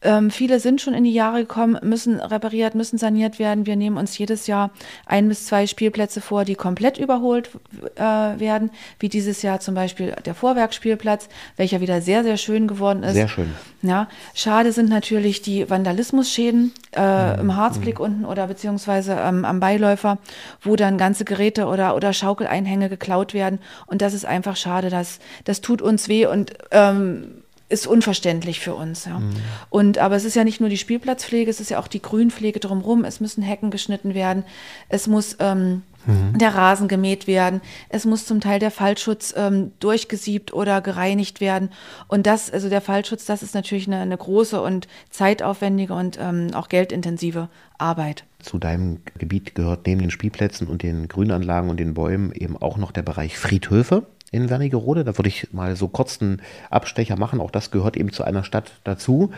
Ähm, 0.05 0.31
viele 0.31 0.61
sind 0.61 0.81
schon 0.81 0.93
in 0.93 1.05
die 1.05 1.13
Jahre 1.13 1.41
gekommen, 1.41 1.79
müssen 1.83 2.21
repariert, 2.21 2.75
müssen 2.75 2.99
saniert 2.99 3.39
werden. 3.39 3.67
Wir 3.67 3.75
nehmen 3.75 3.97
uns 3.97 4.17
jedes 4.19 4.47
Jahr 4.47 4.71
ein 5.07 5.29
bis 5.29 5.47
zwei 5.47 5.67
Spielplätze 5.67 6.21
vor, 6.21 6.45
die 6.45 6.55
komplett 6.55 6.99
überholt 6.99 7.51
äh, 7.97 8.03
werden, 8.03 8.71
wie 8.99 9.09
dieses 9.09 9.41
Jahr 9.43 9.61
zum 9.61 9.75
Beispiel 9.75 10.15
der 10.25 10.35
Vorwerkspielplatz, 10.35 11.29
welcher 11.57 11.81
wieder 11.81 12.03
sehr, 12.03 12.23
sehr 12.23 12.37
schön 12.37 12.69
geworden 12.69 13.03
ist. 13.03 13.15
Sehr 13.15 13.29
schön. 13.29 13.51
Ja, 13.81 14.09
schade 14.35 14.73
sind 14.73 14.91
natürlich 14.91 15.41
die 15.41 15.69
Vandalismusschäden 15.69 16.73
äh, 16.93 17.35
mhm. 17.35 17.41
im 17.41 17.57
Harzblick 17.57 17.99
mhm. 17.99 18.05
unten 18.05 18.25
oder 18.27 18.47
beziehungsweise 18.47 19.13
ähm, 19.13 19.45
am 19.45 19.59
Beiläufer, 19.59 20.19
wo 20.63 20.77
dann 20.77 20.99
ganze 20.99 21.25
Geräte 21.25 21.67
oder, 21.67 21.97
oder 21.97 22.13
Schaukeleinhänge 22.13 22.91
geklaut 22.91 23.33
werden. 23.33 23.59
Und 23.87 24.03
das 24.03 24.13
ist 24.13 24.27
einfach 24.27 24.57
schade. 24.57 24.91
Das, 24.91 25.19
das 25.45 25.63
tut 25.63 25.81
uns 25.81 26.09
weh 26.09 26.27
und 26.27 26.53
ähm, 26.71 27.44
ist 27.68 27.87
unverständlich 27.87 28.61
für 28.61 28.75
uns. 28.75 29.06
Ja. 29.06 29.18
Mhm. 29.18 29.33
Und 29.71 29.99
aber 29.99 30.16
es 30.16 30.25
ist 30.25 30.37
ja 30.37 30.44
nicht 30.44 30.61
nur 30.61 30.68
die 30.68 30.76
Spielplatzpflege, 30.76 31.50
es 31.50 31.61
ist 31.61 31.71
ja 31.71 31.78
auch 31.78 31.88
die 31.88 32.02
Grünpflege 32.02 32.61
drumherum. 32.61 33.04
Es 33.04 33.21
müssen 33.21 33.42
Hecken 33.42 33.71
geschnitten 33.71 34.14
werden, 34.14 34.44
es 34.88 35.06
muss 35.06 35.37
ähm, 35.40 35.83
mhm. 36.06 36.38
der 36.38 36.54
Rasen 36.54 36.88
gemäht 36.88 37.26
werden, 37.26 37.61
es 37.88 38.04
muss 38.04 38.26
zum 38.26 38.40
Teil 38.40 38.59
der 38.59 38.71
Fallschutz 38.71 39.33
ähm, 39.37 39.73
durchgesiebt 39.80 40.52
oder 40.52 40.80
gereinigt 40.80 41.40
werden. 41.40 41.71
Und 42.06 42.26
das, 42.26 42.50
also 42.50 42.68
der 42.68 42.80
Fallschutz, 42.80 43.25
das 43.25 43.42
ist 43.42 43.54
natürlich 43.54 43.87
eine, 43.87 44.00
eine 44.00 44.16
große 44.16 44.61
und 44.61 44.87
zeitaufwendige 45.11 45.94
und 45.94 46.18
ähm, 46.21 46.50
auch 46.54 46.68
geldintensive 46.68 47.49
Arbeit. 47.78 48.25
Zu 48.40 48.59
deinem 48.59 48.99
Gebiet 49.18 49.54
gehört 49.54 49.87
neben 49.87 50.02
den 50.02 50.11
Spielplätzen 50.11 50.68
und 50.68 50.83
den 50.83 51.09
Grünanlagen 51.09 51.71
und 51.71 51.80
den 51.80 51.94
Bäumen 51.94 52.30
eben 52.33 52.59
auch 52.59 52.76
noch 52.76 52.92
der 52.92 53.02
Bereich 53.02 53.38
Friedhöfe 53.38 54.06
in 54.35 54.50
Wernigerode. 54.50 55.05
Da 55.05 55.17
würde 55.17 55.29
ich 55.29 55.49
mal 55.53 55.76
so 55.76 55.88
kurz 55.88 56.21
einen 56.21 56.43
Abstecher 56.71 57.17
machen. 57.17 57.41
Auch 57.41 57.50
das 57.50 57.71
gehört 57.71 57.97
eben 57.97 58.12
zu 58.12 58.25
einer 58.25 58.45
Stadt 58.45 58.73
dazu. 58.85 59.33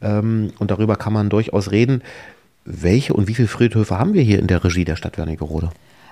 Ähm, 0.00 0.52
und 0.58 0.70
darüber 0.70 0.96
kann 0.96 1.12
man 1.12 1.28
durchaus 1.28 1.70
reden. 1.70 2.02
Welche 2.64 3.14
und 3.14 3.26
wie 3.26 3.34
viele 3.34 3.48
Friedhöfe 3.48 3.98
haben 3.98 4.14
wir 4.14 4.22
hier 4.22 4.38
in 4.38 4.46
der 4.46 4.62
Regie 4.62 4.84
der 4.84 4.96
Stadt 4.96 5.18
Wernigerode? 5.18 5.70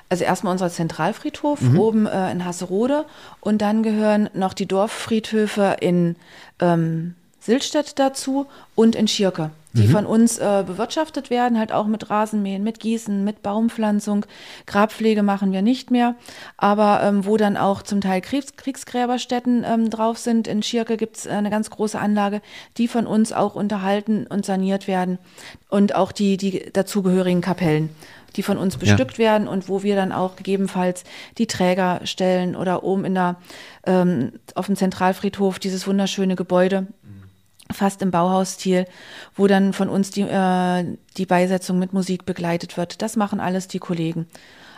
Also 0.09 0.25
erstmal 0.25 0.53
unser 0.53 0.71
Zentralfriedhof 0.71 1.61
mhm. 1.61 1.79
oben 1.79 2.07
äh, 2.07 2.33
in 2.33 2.45
Hasserode 2.45 3.05
und 3.41 3.63
dann 3.63 3.85
gehören 3.85 4.29
noch 4.35 4.55
die 4.55 4.67
Dorffriedhöfe 4.67 5.77
in 5.81 6.17
ähm, 6.59 7.15
Silstedt 7.39 7.99
dazu 8.01 8.47
und 8.75 8.97
in 8.97 9.07
Schirke 9.07 9.51
die 9.73 9.87
mhm. 9.87 9.93
von 9.93 10.07
uns 10.07 10.39
äh, 10.39 10.65
bewirtschaftet 10.67 11.31
werden, 11.31 11.59
halt 11.59 11.73
auch 11.73 11.87
mit 11.87 12.11
Rasenmähen, 12.11 12.63
mit 12.63 12.81
Gießen, 12.81 13.23
mit 13.25 13.43
Baumpflanzung. 13.43 14.27
Grabpflege 14.67 15.23
machen 15.23 15.53
wir 15.53 15.63
nicht 15.63 15.91
mehr, 15.91 16.17
aber 16.57 17.03
ähm, 17.03 17.25
wo 17.25 17.37
dann 17.37 17.57
auch 17.57 17.83
zum 17.83 18.01
Teil 18.01 18.21
Kriegs 18.21 18.57
Kriegsgräberstätten 18.57 19.65
ähm, 19.65 19.91
drauf 19.91 20.19
sind. 20.19 20.49
In 20.49 20.63
Schirke 20.63 20.97
gibt 20.97 21.19
es 21.19 21.27
eine 21.27 21.51
ganz 21.51 21.71
große 21.71 21.99
Anlage, 21.99 22.43
die 22.77 22.89
von 22.89 23.07
uns 23.07 23.33
auch 23.33 23.55
unterhalten 23.55 24.27
und 24.27 24.45
saniert 24.45 24.89
werden 24.89 25.19
und 25.69 25.95
auch 25.95 26.13
die, 26.13 26.37
die 26.37 26.71
dazugehörigen 26.73 27.41
Kapellen 27.41 27.91
die 28.37 28.43
von 28.43 28.59
uns 28.59 28.77
bestückt 28.77 29.19
ja. 29.19 29.25
werden 29.25 29.49
und 29.49 29.69
wo 29.69 29.83
wir 29.83 29.97
dann 29.97 30.13
auch 30.13 30.37
gegebenenfalls 30.37 31.05
die 31.39 31.47
Träger 31.47 32.01
stellen 32.05 32.57
oder 32.57 32.85
oben 32.85 33.05
in 33.05 33.15
der, 33.15 33.37
ähm, 33.85 34.33
auf 34.55 34.67
dem 34.67 34.77
Zentralfriedhof 34.77 35.59
dieses 35.59 35.87
wunderschöne 35.87 36.37
Gebäude 36.37 36.87
fast 37.73 38.03
im 38.03 38.11
Bauhausstil, 38.11 38.87
wo 39.35 39.47
dann 39.47 39.73
von 39.73 39.89
uns 39.89 40.11
die, 40.11 40.23
äh, 40.23 40.97
die 41.17 41.27
Beisetzung 41.27 41.79
mit 41.79 41.93
Musik 41.93 42.25
begleitet 42.25 42.77
wird. 42.77 43.03
Das 43.03 43.17
machen 43.17 43.41
alles 43.41 43.69
die 43.69 43.79
Kollegen. 43.79 44.27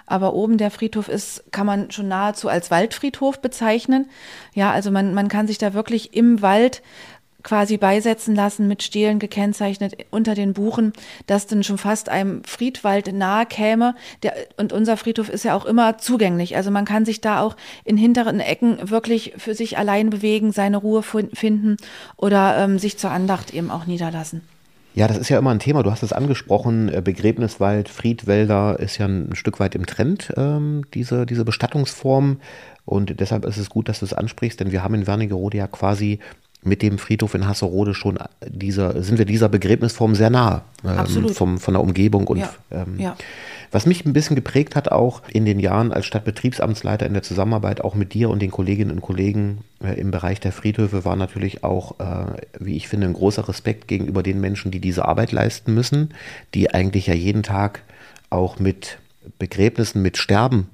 Aber 0.06 0.34
oben 0.34 0.58
der 0.58 0.70
Friedhof 0.70 1.08
ist, 1.08 1.44
kann 1.52 1.66
man 1.66 1.90
schon 1.90 2.08
nahezu 2.08 2.48
als 2.48 2.70
Waldfriedhof 2.70 3.40
bezeichnen. 3.40 4.10
Ja, 4.54 4.72
also 4.72 4.90
man, 4.90 5.14
man 5.14 5.28
kann 5.28 5.46
sich 5.46 5.58
da 5.58 5.74
wirklich 5.74 6.14
im 6.14 6.42
Wald 6.42 6.82
quasi 7.42 7.76
beisetzen 7.76 8.34
lassen, 8.34 8.68
mit 8.68 8.82
Stelen 8.82 9.18
gekennzeichnet 9.18 9.96
unter 10.10 10.34
den 10.34 10.52
Buchen, 10.52 10.92
das 11.26 11.46
dann 11.46 11.62
schon 11.62 11.78
fast 11.78 12.08
einem 12.08 12.44
Friedwald 12.44 13.12
nahe 13.12 13.46
käme. 13.46 13.94
Der, 14.22 14.34
und 14.56 14.72
unser 14.72 14.96
Friedhof 14.96 15.28
ist 15.28 15.44
ja 15.44 15.56
auch 15.56 15.64
immer 15.64 15.98
zugänglich. 15.98 16.56
Also 16.56 16.70
man 16.70 16.84
kann 16.84 17.04
sich 17.04 17.20
da 17.20 17.40
auch 17.40 17.56
in 17.84 17.96
hinteren 17.96 18.40
Ecken 18.40 18.90
wirklich 18.90 19.34
für 19.36 19.54
sich 19.54 19.78
allein 19.78 20.10
bewegen, 20.10 20.52
seine 20.52 20.76
Ruhe 20.76 21.02
finden 21.02 21.76
oder 22.16 22.58
ähm, 22.58 22.78
sich 22.78 22.98
zur 22.98 23.10
Andacht 23.10 23.52
eben 23.54 23.70
auch 23.70 23.86
niederlassen. 23.86 24.42
Ja, 24.94 25.08
das 25.08 25.16
ist 25.16 25.30
ja 25.30 25.38
immer 25.38 25.50
ein 25.50 25.58
Thema. 25.58 25.82
Du 25.82 25.90
hast 25.90 26.02
es 26.02 26.12
angesprochen. 26.12 26.90
Äh, 26.90 27.00
Begräbniswald, 27.02 27.88
Friedwälder 27.88 28.78
ist 28.78 28.98
ja 28.98 29.06
ein 29.06 29.34
Stück 29.34 29.58
weit 29.58 29.74
im 29.74 29.86
Trend, 29.86 30.32
ähm, 30.36 30.82
diese, 30.92 31.24
diese 31.24 31.44
Bestattungsform. 31.44 32.40
Und 32.84 33.18
deshalb 33.20 33.46
ist 33.46 33.56
es 33.56 33.70
gut, 33.70 33.88
dass 33.88 34.00
du 34.00 34.04
es 34.04 34.12
ansprichst, 34.12 34.60
denn 34.60 34.72
wir 34.72 34.82
haben 34.82 34.94
in 34.94 35.06
Wernigerode 35.06 35.56
ja 35.56 35.66
quasi 35.66 36.18
mit 36.62 36.82
dem 36.82 36.98
Friedhof 36.98 37.34
in 37.34 37.46
Hasserode 37.46 37.92
schon 37.92 38.18
dieser, 38.46 39.02
sind 39.02 39.18
wir 39.18 39.24
dieser 39.24 39.48
Begräbnisform 39.48 40.14
sehr 40.14 40.30
nahe 40.30 40.62
ähm, 40.84 41.28
vom, 41.30 41.58
von 41.58 41.74
der 41.74 41.82
Umgebung 41.82 42.28
und 42.28 42.38
ja. 42.38 42.54
Ähm, 42.70 42.98
ja. 42.98 43.16
was 43.72 43.84
mich 43.84 44.06
ein 44.06 44.12
bisschen 44.12 44.36
geprägt 44.36 44.76
hat 44.76 44.90
auch 44.90 45.22
in 45.28 45.44
den 45.44 45.58
Jahren 45.58 45.92
als 45.92 46.06
Stadtbetriebsamtsleiter 46.06 47.04
in 47.04 47.14
der 47.14 47.24
Zusammenarbeit 47.24 47.80
auch 47.80 47.96
mit 47.96 48.14
dir 48.14 48.30
und 48.30 48.40
den 48.40 48.52
Kolleginnen 48.52 48.92
und 48.92 49.00
Kollegen 49.00 49.64
äh, 49.82 49.98
im 50.00 50.12
Bereich 50.12 50.38
der 50.38 50.52
Friedhöfe 50.52 51.04
war 51.04 51.16
natürlich 51.16 51.64
auch, 51.64 51.98
äh, 51.98 52.36
wie 52.60 52.76
ich 52.76 52.86
finde, 52.86 53.08
ein 53.08 53.14
großer 53.14 53.48
Respekt 53.48 53.88
gegenüber 53.88 54.22
den 54.22 54.40
Menschen, 54.40 54.70
die 54.70 54.80
diese 54.80 55.04
Arbeit 55.04 55.32
leisten 55.32 55.74
müssen, 55.74 56.14
die 56.54 56.72
eigentlich 56.72 57.08
ja 57.08 57.14
jeden 57.14 57.42
Tag 57.42 57.82
auch 58.30 58.60
mit 58.60 58.98
Begräbnissen, 59.38 60.00
mit 60.00 60.16
Sterben 60.16 60.68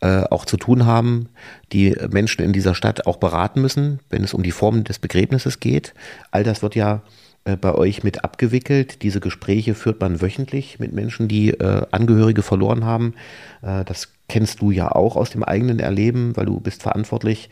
äh, 0.00 0.24
auch 0.30 0.44
zu 0.44 0.56
tun 0.56 0.86
haben, 0.86 1.28
die 1.72 1.96
Menschen 2.10 2.44
in 2.44 2.52
dieser 2.52 2.74
Stadt 2.74 3.06
auch 3.06 3.16
beraten 3.16 3.60
müssen, 3.60 4.00
wenn 4.10 4.24
es 4.24 4.34
um 4.34 4.42
die 4.42 4.50
Form 4.50 4.84
des 4.84 4.98
Begräbnisses 4.98 5.60
geht. 5.60 5.94
All 6.30 6.44
das 6.44 6.62
wird 6.62 6.74
ja 6.74 7.02
äh, 7.44 7.56
bei 7.56 7.74
euch 7.74 8.02
mit 8.04 8.24
abgewickelt. 8.24 9.02
Diese 9.02 9.20
Gespräche 9.20 9.74
führt 9.74 10.00
man 10.00 10.20
wöchentlich 10.20 10.78
mit 10.78 10.92
Menschen, 10.92 11.28
die 11.28 11.50
äh, 11.50 11.86
Angehörige 11.90 12.42
verloren 12.42 12.84
haben. 12.84 13.14
Äh, 13.62 13.84
das 13.84 14.08
kennst 14.28 14.60
du 14.60 14.70
ja 14.70 14.90
auch 14.90 15.16
aus 15.16 15.30
dem 15.30 15.42
eigenen 15.42 15.78
Erleben, 15.78 16.36
weil 16.36 16.46
du 16.46 16.60
bist 16.60 16.82
verantwortlich 16.82 17.50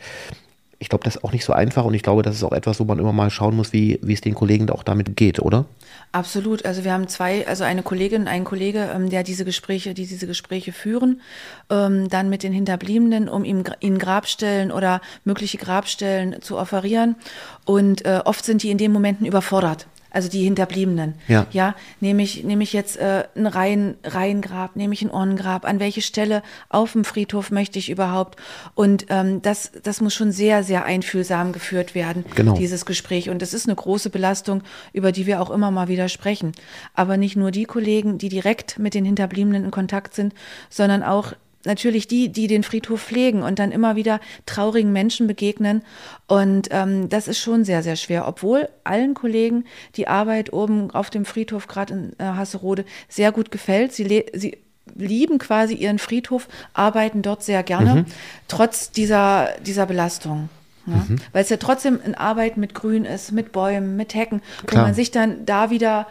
ich 0.81 0.89
glaube, 0.89 1.03
das 1.03 1.17
ist 1.17 1.23
auch 1.23 1.31
nicht 1.31 1.45
so 1.45 1.53
einfach 1.53 1.85
und 1.85 1.93
ich 1.93 2.01
glaube, 2.01 2.23
das 2.23 2.35
ist 2.35 2.43
auch 2.43 2.53
etwas, 2.53 2.79
wo 2.79 2.85
man 2.85 2.97
immer 2.97 3.13
mal 3.13 3.29
schauen 3.29 3.55
muss, 3.55 3.71
wie, 3.71 3.99
wie 4.01 4.13
es 4.13 4.21
den 4.21 4.33
Kollegen 4.33 4.67
auch 4.71 4.81
damit 4.81 5.15
geht, 5.15 5.39
oder? 5.39 5.65
Absolut. 6.13 6.65
Also 6.65 6.83
wir 6.83 6.91
haben 6.91 7.07
zwei, 7.07 7.47
also 7.47 7.63
eine 7.63 7.83
Kollegin 7.83 8.23
und 8.23 8.27
einen 8.27 8.43
Kollege, 8.43 8.91
ähm, 8.93 9.09
der 9.09 9.23
diese 9.23 9.45
Gespräche, 9.45 9.93
die 9.93 10.05
diese 10.05 10.27
Gespräche 10.27 10.73
führen, 10.73 11.21
ähm, 11.69 12.09
dann 12.09 12.29
mit 12.29 12.43
den 12.43 12.51
Hinterbliebenen, 12.51 13.29
um 13.29 13.45
ihm, 13.45 13.63
ihnen 13.79 13.97
Grabstellen 13.97 14.71
oder 14.73 14.99
mögliche 15.23 15.57
Grabstellen 15.57 16.41
zu 16.41 16.57
offerieren. 16.57 17.15
Und 17.63 18.05
äh, 18.05 18.21
oft 18.25 18.43
sind 18.43 18.61
die 18.61 18.71
in 18.71 18.77
den 18.77 18.91
Momenten 18.91 19.25
überfordert 19.25 19.87
also 20.11 20.29
die 20.29 20.43
Hinterbliebenen. 20.43 21.15
Ja. 21.27 21.47
Ja, 21.51 21.75
nehme 21.99 22.21
ich, 22.21 22.43
nehme 22.43 22.63
ich 22.63 22.73
jetzt 22.73 22.97
äh, 22.97 23.23
ein 23.35 23.47
Reihen, 23.47 23.95
Reihengrab, 24.03 24.75
nehme 24.75 24.93
ich 24.93 25.01
ein 25.01 25.09
Urnengrab, 25.09 25.65
an 25.65 25.79
welche 25.79 26.01
Stelle 26.01 26.43
auf 26.69 26.91
dem 26.91 27.05
Friedhof 27.05 27.49
möchte 27.49 27.79
ich 27.79 27.89
überhaupt? 27.89 28.37
Und 28.75 29.05
ähm, 29.09 29.41
das, 29.41 29.71
das 29.83 30.01
muss 30.01 30.13
schon 30.13 30.31
sehr, 30.31 30.63
sehr 30.63 30.85
einfühlsam 30.85 31.53
geführt 31.53 31.95
werden, 31.95 32.25
genau. 32.35 32.53
dieses 32.53 32.85
Gespräch. 32.85 33.29
Und 33.29 33.41
das 33.41 33.53
ist 33.53 33.67
eine 33.67 33.75
große 33.75 34.09
Belastung, 34.09 34.63
über 34.93 35.11
die 35.11 35.25
wir 35.25 35.41
auch 35.41 35.49
immer 35.49 35.71
mal 35.71 35.87
wieder 35.87 36.09
sprechen. 36.09 36.51
Aber 36.93 37.17
nicht 37.17 37.35
nur 37.35 37.51
die 37.51 37.65
Kollegen, 37.65 38.17
die 38.17 38.29
direkt 38.29 38.79
mit 38.79 38.93
den 38.93 39.05
Hinterbliebenen 39.05 39.65
in 39.65 39.71
Kontakt 39.71 40.13
sind, 40.13 40.33
sondern 40.69 41.03
auch 41.03 41.33
natürlich 41.65 42.07
die, 42.07 42.29
die 42.29 42.47
den 42.47 42.63
Friedhof 42.63 43.01
pflegen 43.01 43.43
und 43.43 43.59
dann 43.59 43.71
immer 43.71 43.95
wieder 43.95 44.19
traurigen 44.45 44.91
Menschen 44.91 45.27
begegnen. 45.27 45.83
Und 46.27 46.69
ähm, 46.71 47.09
das 47.09 47.27
ist 47.27 47.39
schon 47.39 47.63
sehr, 47.63 47.83
sehr 47.83 47.95
schwer, 47.95 48.27
obwohl 48.27 48.69
allen 48.83 49.13
Kollegen 49.13 49.65
die 49.95 50.07
Arbeit 50.07 50.53
oben 50.53 50.91
auf 50.91 51.09
dem 51.09 51.25
Friedhof, 51.25 51.67
gerade 51.67 51.93
in 51.93 52.13
äh, 52.17 52.23
Hasserode, 52.23 52.85
sehr 53.09 53.31
gut 53.31 53.51
gefällt. 53.51 53.93
Sie, 53.93 54.25
sie 54.33 54.57
lieben 54.95 55.37
quasi 55.37 55.75
ihren 55.75 55.99
Friedhof, 55.99 56.47
arbeiten 56.73 57.21
dort 57.21 57.43
sehr 57.43 57.63
gerne, 57.63 57.95
mhm. 57.95 58.05
trotz 58.47 58.91
dieser, 58.91 59.49
dieser 59.65 59.85
Belastung. 59.85 60.49
Ja? 60.85 60.95
Mhm. 60.95 61.17
Weil 61.31 61.43
es 61.43 61.49
ja 61.49 61.57
trotzdem 61.57 61.99
eine 62.03 62.19
Arbeit 62.19 62.57
mit 62.57 62.73
Grün 62.73 63.05
ist, 63.05 63.31
mit 63.31 63.51
Bäumen, 63.51 63.95
mit 63.95 64.15
Hecken, 64.15 64.41
Klar. 64.65 64.83
wo 64.83 64.87
man 64.87 64.95
sich 64.95 65.11
dann 65.11 65.45
da 65.45 65.69
wieder 65.69 66.07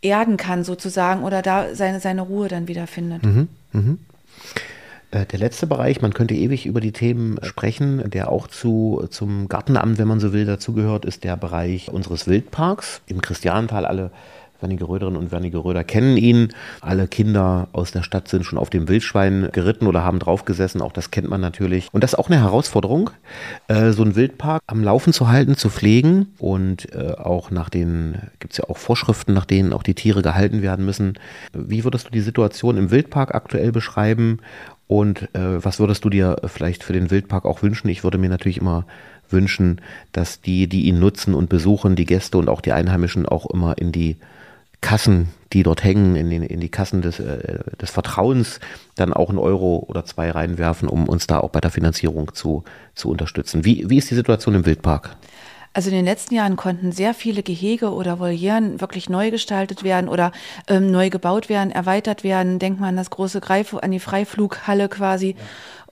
erden 0.00 0.36
kann 0.36 0.64
sozusagen 0.64 1.22
oder 1.22 1.42
da 1.42 1.74
seine, 1.74 2.00
seine 2.00 2.22
Ruhe 2.22 2.48
dann 2.48 2.68
wieder 2.68 2.86
findet. 2.86 3.22
Mhm. 3.22 3.48
Äh, 5.12 5.26
der 5.26 5.38
letzte 5.38 5.66
Bereich, 5.66 6.00
man 6.00 6.14
könnte 6.14 6.34
ewig 6.34 6.66
über 6.66 6.80
die 6.80 6.92
Themen 6.92 7.38
sprechen, 7.42 8.10
der 8.10 8.32
auch 8.32 8.48
zu, 8.48 9.06
zum 9.10 9.46
Gartenamt, 9.48 9.98
wenn 9.98 10.08
man 10.08 10.18
so 10.18 10.32
will, 10.32 10.46
dazugehört, 10.46 11.04
ist 11.04 11.22
der 11.22 11.36
Bereich 11.36 11.90
unseres 11.90 12.26
Wildparks 12.26 13.02
im 13.06 13.22
Christianental. 13.22 13.86
Alle 13.86 14.10
Wernigeröderinnen 14.62 15.18
und 15.18 15.32
Wernigeröder 15.32 15.84
kennen 15.84 16.16
ihn. 16.16 16.48
Alle 16.80 17.08
Kinder 17.08 17.68
aus 17.72 17.92
der 17.92 18.02
Stadt 18.02 18.28
sind 18.28 18.44
schon 18.44 18.58
auf 18.58 18.70
dem 18.70 18.88
Wildschwein 18.88 19.48
geritten 19.52 19.86
oder 19.86 20.04
haben 20.04 20.18
draufgesessen. 20.18 20.80
Auch 20.80 20.92
das 20.92 21.10
kennt 21.10 21.28
man 21.28 21.40
natürlich. 21.40 21.88
Und 21.92 22.02
das 22.04 22.12
ist 22.12 22.18
auch 22.18 22.28
eine 22.28 22.40
Herausforderung, 22.40 23.10
äh, 23.68 23.90
so 23.90 24.02
einen 24.02 24.16
Wildpark 24.16 24.62
am 24.66 24.82
Laufen 24.82 25.12
zu 25.12 25.28
halten, 25.28 25.56
zu 25.56 25.68
pflegen. 25.68 26.32
Und 26.38 26.94
äh, 26.94 27.12
auch 27.12 27.50
nach 27.50 27.68
den, 27.68 28.14
gibt 28.38 28.52
es 28.52 28.58
ja 28.58 28.64
auch 28.68 28.78
Vorschriften, 28.78 29.34
nach 29.34 29.44
denen 29.44 29.72
auch 29.72 29.82
die 29.82 29.94
Tiere 29.94 30.22
gehalten 30.22 30.62
werden 30.62 30.84
müssen. 30.84 31.18
Wie 31.52 31.84
würdest 31.84 32.06
du 32.06 32.10
die 32.10 32.20
Situation 32.20 32.76
im 32.76 32.90
Wildpark 32.90 33.34
aktuell 33.34 33.72
beschreiben? 33.72 34.38
Und 34.92 35.34
äh, 35.34 35.64
was 35.64 35.78
würdest 35.78 36.04
du 36.04 36.10
dir 36.10 36.36
vielleicht 36.44 36.84
für 36.84 36.92
den 36.92 37.10
Wildpark 37.10 37.46
auch 37.46 37.62
wünschen? 37.62 37.88
Ich 37.88 38.04
würde 38.04 38.18
mir 38.18 38.28
natürlich 38.28 38.58
immer 38.58 38.84
wünschen, 39.30 39.80
dass 40.12 40.42
die, 40.42 40.66
die 40.66 40.82
ihn 40.82 41.00
nutzen 41.00 41.32
und 41.32 41.48
besuchen, 41.48 41.96
die 41.96 42.04
Gäste 42.04 42.36
und 42.36 42.50
auch 42.50 42.60
die 42.60 42.72
Einheimischen 42.72 43.24
auch 43.24 43.46
immer 43.46 43.78
in 43.78 43.90
die 43.90 44.18
Kassen, 44.82 45.28
die 45.54 45.62
dort 45.62 45.82
hängen, 45.82 46.14
in, 46.14 46.28
den, 46.28 46.42
in 46.42 46.60
die 46.60 46.68
Kassen 46.68 47.00
des, 47.00 47.20
äh, 47.20 47.60
des 47.80 47.90
Vertrauens, 47.90 48.60
dann 48.94 49.14
auch 49.14 49.30
einen 49.30 49.38
Euro 49.38 49.82
oder 49.88 50.04
zwei 50.04 50.30
reinwerfen, 50.30 50.90
um 50.90 51.08
uns 51.08 51.26
da 51.26 51.38
auch 51.38 51.48
bei 51.48 51.60
der 51.60 51.70
Finanzierung 51.70 52.34
zu, 52.34 52.62
zu 52.94 53.08
unterstützen. 53.08 53.64
Wie, 53.64 53.88
wie 53.88 53.96
ist 53.96 54.10
die 54.10 54.14
Situation 54.14 54.54
im 54.54 54.66
Wildpark? 54.66 55.16
Also 55.72 55.90
in 55.90 55.96
den 55.96 56.04
letzten 56.04 56.34
Jahren 56.34 56.56
konnten 56.56 56.92
sehr 56.92 57.14
viele 57.14 57.42
Gehege 57.42 57.92
oder 57.92 58.18
Volieren 58.18 58.80
wirklich 58.80 59.08
neu 59.08 59.30
gestaltet 59.30 59.82
werden 59.84 60.08
oder 60.08 60.32
ähm, 60.68 60.90
neu 60.90 61.08
gebaut 61.08 61.48
werden, 61.48 61.70
erweitert 61.70 62.24
werden. 62.24 62.58
Denkt 62.58 62.80
man 62.80 62.90
an 62.90 62.96
das 62.96 63.10
große 63.10 63.40
Greif 63.40 63.74
an 63.74 63.90
die 63.90 64.00
Freiflughalle 64.00 64.88
quasi. 64.88 65.34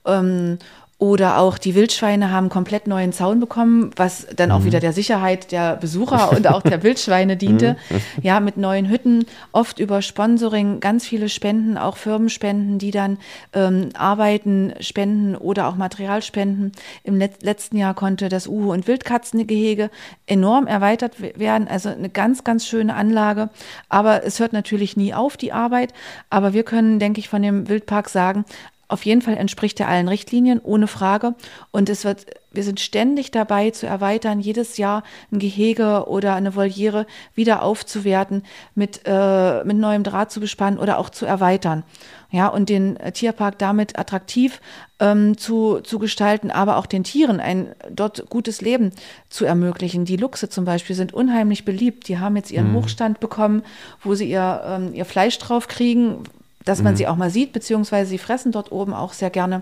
Ja. 0.05 0.19
Ähm, 0.19 0.59
oder 1.01 1.39
auch 1.39 1.57
die 1.57 1.73
Wildschweine 1.73 2.29
haben 2.29 2.49
komplett 2.49 2.85
neuen 2.85 3.11
Zaun 3.11 3.39
bekommen, 3.39 3.89
was 3.95 4.27
dann 4.35 4.49
mhm. 4.49 4.55
auch 4.55 4.65
wieder 4.65 4.79
der 4.79 4.93
Sicherheit 4.93 5.51
der 5.51 5.75
Besucher 5.77 6.31
und 6.31 6.45
auch 6.45 6.61
der 6.61 6.83
Wildschweine 6.83 7.37
diente. 7.37 7.75
Mhm. 7.89 8.01
Ja, 8.21 8.39
mit 8.39 8.57
neuen 8.57 8.87
Hütten, 8.87 9.25
oft 9.51 9.79
über 9.79 10.03
Sponsoring, 10.03 10.79
ganz 10.79 11.07
viele 11.07 11.27
Spenden, 11.27 11.75
auch 11.79 11.97
Firmenspenden, 11.97 12.77
die 12.77 12.91
dann 12.91 13.17
ähm, 13.53 13.89
Arbeiten 13.97 14.75
spenden 14.79 15.35
oder 15.35 15.69
auch 15.69 15.75
Material 15.75 16.21
spenden. 16.21 16.71
Im 17.03 17.17
Let 17.17 17.41
letzten 17.41 17.77
Jahr 17.77 17.95
konnte 17.95 18.29
das 18.29 18.45
Uhu- 18.45 18.71
und 18.71 18.87
Wildkatzengehege 18.87 19.89
enorm 20.27 20.67
erweitert 20.67 21.13
werden. 21.19 21.67
Also 21.67 21.89
eine 21.89 22.09
ganz, 22.09 22.43
ganz 22.43 22.67
schöne 22.67 22.93
Anlage. 22.93 23.49
Aber 23.89 24.23
es 24.23 24.39
hört 24.39 24.53
natürlich 24.53 24.97
nie 24.97 25.15
auf, 25.15 25.35
die 25.35 25.51
Arbeit. 25.51 25.95
Aber 26.29 26.53
wir 26.53 26.61
können, 26.61 26.99
denke 26.99 27.19
ich, 27.19 27.27
von 27.27 27.41
dem 27.41 27.69
Wildpark 27.69 28.07
sagen, 28.07 28.45
auf 28.91 29.05
jeden 29.05 29.21
Fall 29.21 29.37
entspricht 29.37 29.79
er 29.79 29.87
allen 29.87 30.07
Richtlinien, 30.07 30.59
ohne 30.61 30.87
Frage. 30.87 31.35
Und 31.71 31.89
es 31.89 32.03
wird, 32.03 32.25
wir 32.51 32.63
sind 32.63 32.79
ständig 32.79 33.31
dabei 33.31 33.71
zu 33.71 33.87
erweitern, 33.87 34.41
jedes 34.41 34.77
Jahr 34.77 35.03
ein 35.31 35.39
Gehege 35.39 36.05
oder 36.07 36.35
eine 36.35 36.55
Voliere 36.55 37.07
wieder 37.33 37.63
aufzuwerten, 37.63 38.43
mit, 38.75 39.01
äh, 39.05 39.63
mit 39.63 39.77
neuem 39.77 40.03
Draht 40.03 40.31
zu 40.31 40.41
bespannen 40.41 40.77
oder 40.77 40.97
auch 40.97 41.09
zu 41.09 41.25
erweitern. 41.25 41.83
Ja, 42.31 42.47
und 42.47 42.69
den 42.69 42.97
Tierpark 43.13 43.57
damit 43.59 43.97
attraktiv 43.99 44.61
ähm, 44.99 45.37
zu, 45.37 45.79
zu 45.81 45.99
gestalten, 45.99 46.51
aber 46.51 46.77
auch 46.77 46.85
den 46.85 47.03
Tieren 47.03 47.39
ein 47.39 47.75
dort 47.89 48.29
gutes 48.29 48.61
Leben 48.61 48.91
zu 49.29 49.45
ermöglichen. 49.45 50.05
Die 50.05 50.17
Luchse 50.17 50.49
zum 50.49 50.65
Beispiel 50.65 50.95
sind 50.95 51.13
unheimlich 51.13 51.65
beliebt. 51.65 52.07
Die 52.07 52.19
haben 52.19 52.35
jetzt 52.35 52.51
ihren 52.51 52.71
mhm. 52.71 52.77
Hochstand 52.77 53.19
bekommen, 53.19 53.63
wo 54.01 54.15
sie 54.15 54.29
ihr, 54.29 54.61
ähm, 54.65 54.93
ihr 54.93 55.05
Fleisch 55.05 55.37
drauf 55.39 55.67
kriegen, 55.67 56.23
dass 56.65 56.81
man 56.81 56.93
mhm. 56.93 56.97
sie 56.97 57.07
auch 57.07 57.15
mal 57.15 57.29
sieht, 57.29 57.53
beziehungsweise 57.53 58.09
sie 58.09 58.17
fressen 58.17 58.51
dort 58.51 58.71
oben 58.71 58.93
auch 58.93 59.13
sehr 59.13 59.29
gerne. 59.29 59.61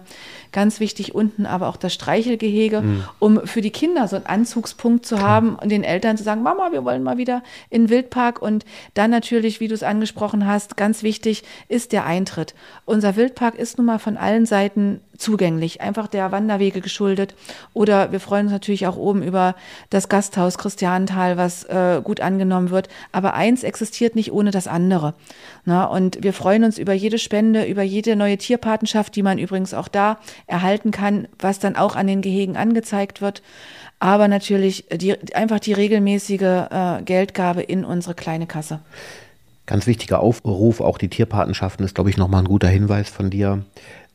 Ganz 0.51 0.79
wichtig 0.79 1.15
unten 1.15 1.45
aber 1.45 1.67
auch 1.67 1.77
das 1.77 1.93
Streichelgehege, 1.93 2.81
mhm. 2.81 3.03
um 3.19 3.47
für 3.47 3.61
die 3.61 3.71
Kinder 3.71 4.07
so 4.07 4.15
einen 4.15 4.25
Anzugspunkt 4.25 5.05
zu 5.05 5.21
haben 5.21 5.55
und 5.55 5.69
den 5.69 5.83
Eltern 5.83 6.17
zu 6.17 6.23
sagen, 6.23 6.43
Mama, 6.43 6.71
wir 6.71 6.83
wollen 6.85 7.03
mal 7.03 7.17
wieder 7.17 7.43
in 7.69 7.83
den 7.83 7.89
Wildpark. 7.89 8.41
Und 8.41 8.65
dann 8.93 9.11
natürlich, 9.11 9.59
wie 9.59 9.67
du 9.67 9.73
es 9.73 9.83
angesprochen 9.83 10.45
hast, 10.45 10.77
ganz 10.77 11.03
wichtig 11.03 11.43
ist 11.67 11.91
der 11.91 12.05
Eintritt. 12.05 12.55
Unser 12.85 13.15
Wildpark 13.15 13.55
ist 13.55 13.77
nun 13.77 13.87
mal 13.87 13.99
von 13.99 14.17
allen 14.17 14.45
Seiten 14.45 15.01
zugänglich, 15.19 15.81
einfach 15.81 16.07
der 16.07 16.31
Wanderwege 16.31 16.81
geschuldet. 16.81 17.35
Oder 17.73 18.11
wir 18.11 18.19
freuen 18.19 18.47
uns 18.47 18.53
natürlich 18.53 18.87
auch 18.87 18.97
oben 18.97 19.21
über 19.21 19.55
das 19.89 20.09
Gasthaus 20.09 20.57
Christianental, 20.57 21.37
was 21.37 21.63
äh, 21.65 22.01
gut 22.03 22.21
angenommen 22.21 22.69
wird. 22.69 22.89
Aber 23.11 23.33
eins 23.33 23.63
existiert 23.63 24.15
nicht 24.15 24.31
ohne 24.31 24.51
das 24.51 24.67
andere. 24.67 25.13
Na, 25.65 25.85
und 25.85 26.23
wir 26.23 26.33
freuen 26.33 26.63
uns 26.63 26.77
über 26.77 26.93
jede 26.93 27.19
Spende, 27.19 27.65
über 27.65 27.83
jede 27.83 28.15
neue 28.15 28.37
Tierpatenschaft, 28.37 29.15
die 29.15 29.23
man 29.23 29.37
übrigens 29.37 29.73
auch 29.73 29.87
da 29.87 30.17
erhalten 30.47 30.91
kann, 30.91 31.27
was 31.37 31.59
dann 31.59 31.75
auch 31.75 31.95
an 31.95 32.07
den 32.07 32.21
Gehegen 32.21 32.57
angezeigt 32.57 33.21
wird. 33.21 33.41
Aber 33.99 34.27
natürlich 34.27 34.85
die, 34.91 35.15
einfach 35.35 35.59
die 35.59 35.73
regelmäßige 35.73 36.41
äh, 36.41 37.01
Geldgabe 37.03 37.61
in 37.61 37.83
unsere 37.83 38.15
kleine 38.15 38.47
Kasse. 38.47 38.79
Ganz 39.65 39.85
wichtiger 39.85 40.19
Aufruf, 40.21 40.81
auch 40.81 40.97
die 40.97 41.09
Tierpatenschaften 41.09 41.85
ist, 41.85 41.93
glaube 41.93 42.09
ich, 42.09 42.17
nochmal 42.17 42.41
ein 42.41 42.47
guter 42.47 42.69
Hinweis 42.69 43.07
von 43.07 43.29
dir. 43.29 43.65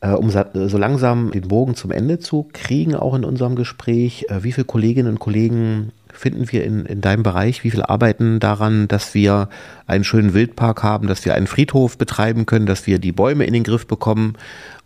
Äh, 0.05 0.11
um 0.11 0.29
so 0.29 0.77
langsam 0.77 1.31
den 1.31 1.47
Bogen 1.47 1.73
zum 1.73 1.91
Ende 1.91 2.19
zu 2.19 2.47
kriegen, 2.53 2.95
auch 2.95 3.15
in 3.15 3.25
unserem 3.25 3.55
Gespräch, 3.55 4.27
äh, 4.29 4.43
wie 4.43 4.51
viele 4.51 4.65
Kolleginnen 4.65 5.09
und 5.09 5.19
Kollegen 5.19 5.91
finden 6.13 6.51
wir 6.51 6.63
in, 6.63 6.85
in 6.85 7.01
deinem 7.01 7.23
Bereich? 7.23 7.63
Wie 7.63 7.71
viel 7.71 7.81
arbeiten 7.81 8.39
daran, 8.39 8.87
dass 8.87 9.15
wir 9.15 9.49
einen 9.87 10.03
schönen 10.03 10.35
Wildpark 10.35 10.83
haben, 10.83 11.07
dass 11.07 11.25
wir 11.25 11.33
einen 11.33 11.47
Friedhof 11.47 11.97
betreiben 11.97 12.45
können, 12.45 12.67
dass 12.67 12.85
wir 12.85 12.99
die 12.99 13.11
Bäume 13.11 13.45
in 13.45 13.53
den 13.53 13.63
Griff 13.63 13.87
bekommen 13.87 14.33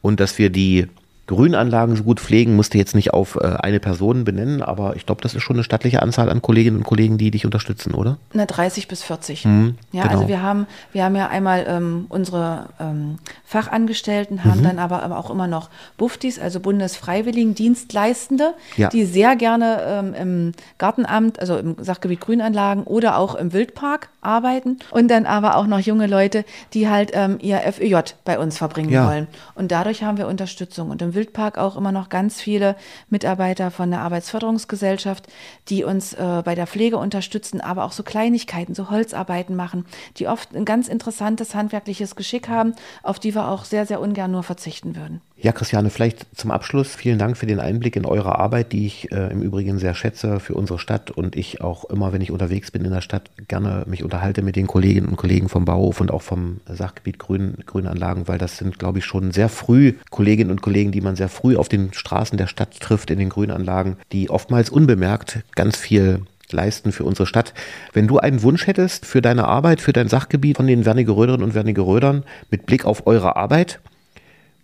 und 0.02 0.22
dass 0.22 0.38
wir 0.38 0.50
die 0.50 0.88
Grünanlagen 1.30 1.96
so 1.96 2.04
gut 2.04 2.20
pflegen, 2.20 2.56
musste 2.56 2.80
jetzt 2.80 2.96
nicht 2.96 3.14
auf 3.14 3.36
äh, 3.36 3.46
eine 3.60 3.80
Person 3.80 4.24
benennen, 4.24 4.64
aber 4.64 4.96
ich 4.96 5.06
glaube, 5.06 5.22
das 5.22 5.36
ist 5.36 5.44
schon 5.44 5.58
eine 5.58 5.64
stattliche 5.64 6.02
Anzahl 6.02 6.28
an 6.28 6.42
Kolleginnen 6.42 6.78
und 6.78 6.84
Kollegen, 6.84 7.20
die 7.20 7.30
dich 7.30 7.46
unterstützen, 7.46 7.94
oder? 7.94 8.18
Na, 8.34 8.48
30 8.48 8.88
bis 8.88 9.04
40. 9.04 9.46
Mhm, 9.46 9.76
ja, 9.92 10.02
also 10.02 10.10
genau. 10.10 10.22
also 10.22 10.28
wir 10.28 10.42
haben, 10.42 10.66
wir 10.92 11.04
haben 11.04 11.16
ja 11.16 11.28
einmal 11.28 11.66
ähm, 11.68 12.08
unsere 12.10 12.70
ähm, 12.80 13.20
Fachangestellten, 13.46 14.44
haben 14.44 14.62
mhm. 14.62 14.64
dann 14.64 14.80
aber, 14.80 15.04
aber 15.04 15.20
auch 15.20 15.30
immer 15.30 15.46
noch 15.46 15.70
Buftis, 15.98 16.40
also 16.40 16.60
Bundesfreiwilligendienstleistende, 16.60 18.56
ja. 18.76 18.90
die 18.90 19.06
sehr 19.06 19.36
gerne 19.36 19.82
ähm, 19.86 20.14
im 20.16 20.52
Gartenamt, 20.80 21.40
also 21.40 21.58
im 21.58 21.76
Sachgebiet 21.80 22.22
Grünanlagen 22.22 22.86
oder 22.86 23.20
auch 23.20 23.36
im 23.36 23.54
Wildpark 23.54 24.10
arbeiten 24.22 24.80
und 24.90 25.10
dann 25.10 25.28
aber 25.28 25.58
auch 25.58 25.68
noch 25.68 25.80
junge 25.80 26.08
Leute, 26.08 26.44
die 26.74 26.90
halt 26.90 27.12
ähm, 27.14 27.38
ihr 27.40 27.60
FÖJ 27.60 28.16
bei 28.26 28.40
uns 28.40 28.58
verbringen 28.58 28.90
ja. 28.90 29.08
wollen. 29.08 29.28
Und 29.54 29.72
dadurch 29.72 30.04
haben 30.04 30.18
wir 30.18 30.28
Unterstützung. 30.28 30.90
Und 30.90 31.04
im 31.04 31.14
Wildpark 31.20 31.58
auch 31.58 31.76
immer 31.76 31.92
noch 31.92 32.08
ganz 32.08 32.40
viele 32.40 32.78
Mitarbeiter 33.10 33.72
von 33.72 33.92
der 33.92 34.00
Arbeitsförderungsgesellschaft, 34.00 35.28
die 35.68 35.84
uns 35.84 36.14
äh, 36.14 36.42
bei 36.46 36.56
der 36.56 36.66
Pflege 36.66 36.98
unterstützen, 36.98 37.60
aber 37.60 37.84
auch 37.84 37.92
so 37.92 38.04
Kleinigkeiten, 38.04 38.74
so 38.74 38.90
Holzarbeiten 38.90 39.56
machen, 39.56 39.86
die 40.18 40.28
oft 40.28 40.56
ein 40.56 40.64
ganz 40.64 40.88
interessantes 40.88 41.56
handwerkliches 41.56 42.16
Geschick 42.16 42.48
haben, 42.48 42.74
auf 43.04 43.20
die 43.20 43.36
wir 43.36 43.50
auch 43.50 43.66
sehr, 43.66 43.86
sehr 43.86 44.00
ungern 44.00 44.32
nur 44.32 44.44
verzichten 44.44 44.96
würden. 44.96 45.22
Ja, 45.42 45.54
Christiane, 45.54 45.90
vielleicht 45.90 46.28
zum 46.36 46.52
Abschluss 46.52 46.96
vielen 46.96 47.18
Dank 47.18 47.38
für 47.38 47.46
den 47.46 47.62
Einblick 47.62 47.96
in 47.96 48.06
eure 48.06 48.38
Arbeit, 48.38 48.74
die 48.74 48.86
ich 48.86 49.10
äh, 49.14 49.32
im 49.32 49.42
Übrigen 49.42 49.80
sehr 49.80 49.94
schätze 49.94 50.42
für 50.42 50.54
unsere 50.54 50.80
Stadt 50.80 51.12
und 51.12 51.38
ich 51.38 51.62
auch 51.62 51.86
immer, 51.86 52.12
wenn 52.12 52.20
ich 52.20 52.32
unterwegs 52.32 52.72
bin 52.72 52.84
in 52.84 52.92
der 52.92 53.00
Stadt, 53.00 53.32
gerne 53.48 53.86
mich 53.88 54.04
unterhalte 54.04 54.42
mit 54.42 54.58
den 54.58 54.68
Kolleginnen 54.68 55.08
und 55.08 55.16
Kollegen 55.16 55.48
vom 55.48 55.64
Bauhof 55.64 56.02
und 56.02 56.12
auch 56.12 56.24
vom 56.24 56.60
Sachgebiet 56.68 57.20
Grün, 57.20 57.54
Grünanlagen, 57.66 58.28
weil 58.28 58.38
das 58.38 58.58
sind, 58.58 58.80
glaube 58.80 59.00
ich, 59.00 59.06
schon 59.06 59.32
sehr 59.32 59.48
früh 59.48 59.94
Kolleginnen 60.10 60.52
und 60.52 60.62
Kollegen, 60.62 60.92
die 60.92 61.00
man 61.00 61.16
sehr 61.16 61.30
früh 61.30 61.56
auf 61.56 61.70
den 61.70 61.94
Straßen 61.94 62.38
der 62.38 62.48
Stadt 62.48 62.78
trifft, 62.82 63.10
in 63.10 63.18
den 63.18 63.30
Grünanlagen, 63.30 63.96
die 64.12 64.30
oftmals 64.30 64.70
unbemerkt 64.70 65.44
ganz 65.56 65.78
viel 65.78 66.24
leisten 66.52 66.92
für 66.92 67.06
unsere 67.06 67.28
Stadt. 67.28 67.54
Wenn 67.94 68.08
du 68.08 68.18
einen 68.18 68.44
Wunsch 68.44 68.68
hättest 68.68 69.06
für 69.06 69.22
deine 69.22 69.48
Arbeit, 69.48 69.80
für 69.80 69.94
dein 69.94 70.10
Sachgebiet 70.10 70.58
von 70.58 70.68
den 70.68 70.86
Wernigeröderinnen 70.86 71.46
und 71.46 71.54
Wernigerödern 71.54 72.26
mit 72.52 72.66
Blick 72.66 72.84
auf 72.84 73.08
eure 73.08 73.38
Arbeit, 73.38 73.80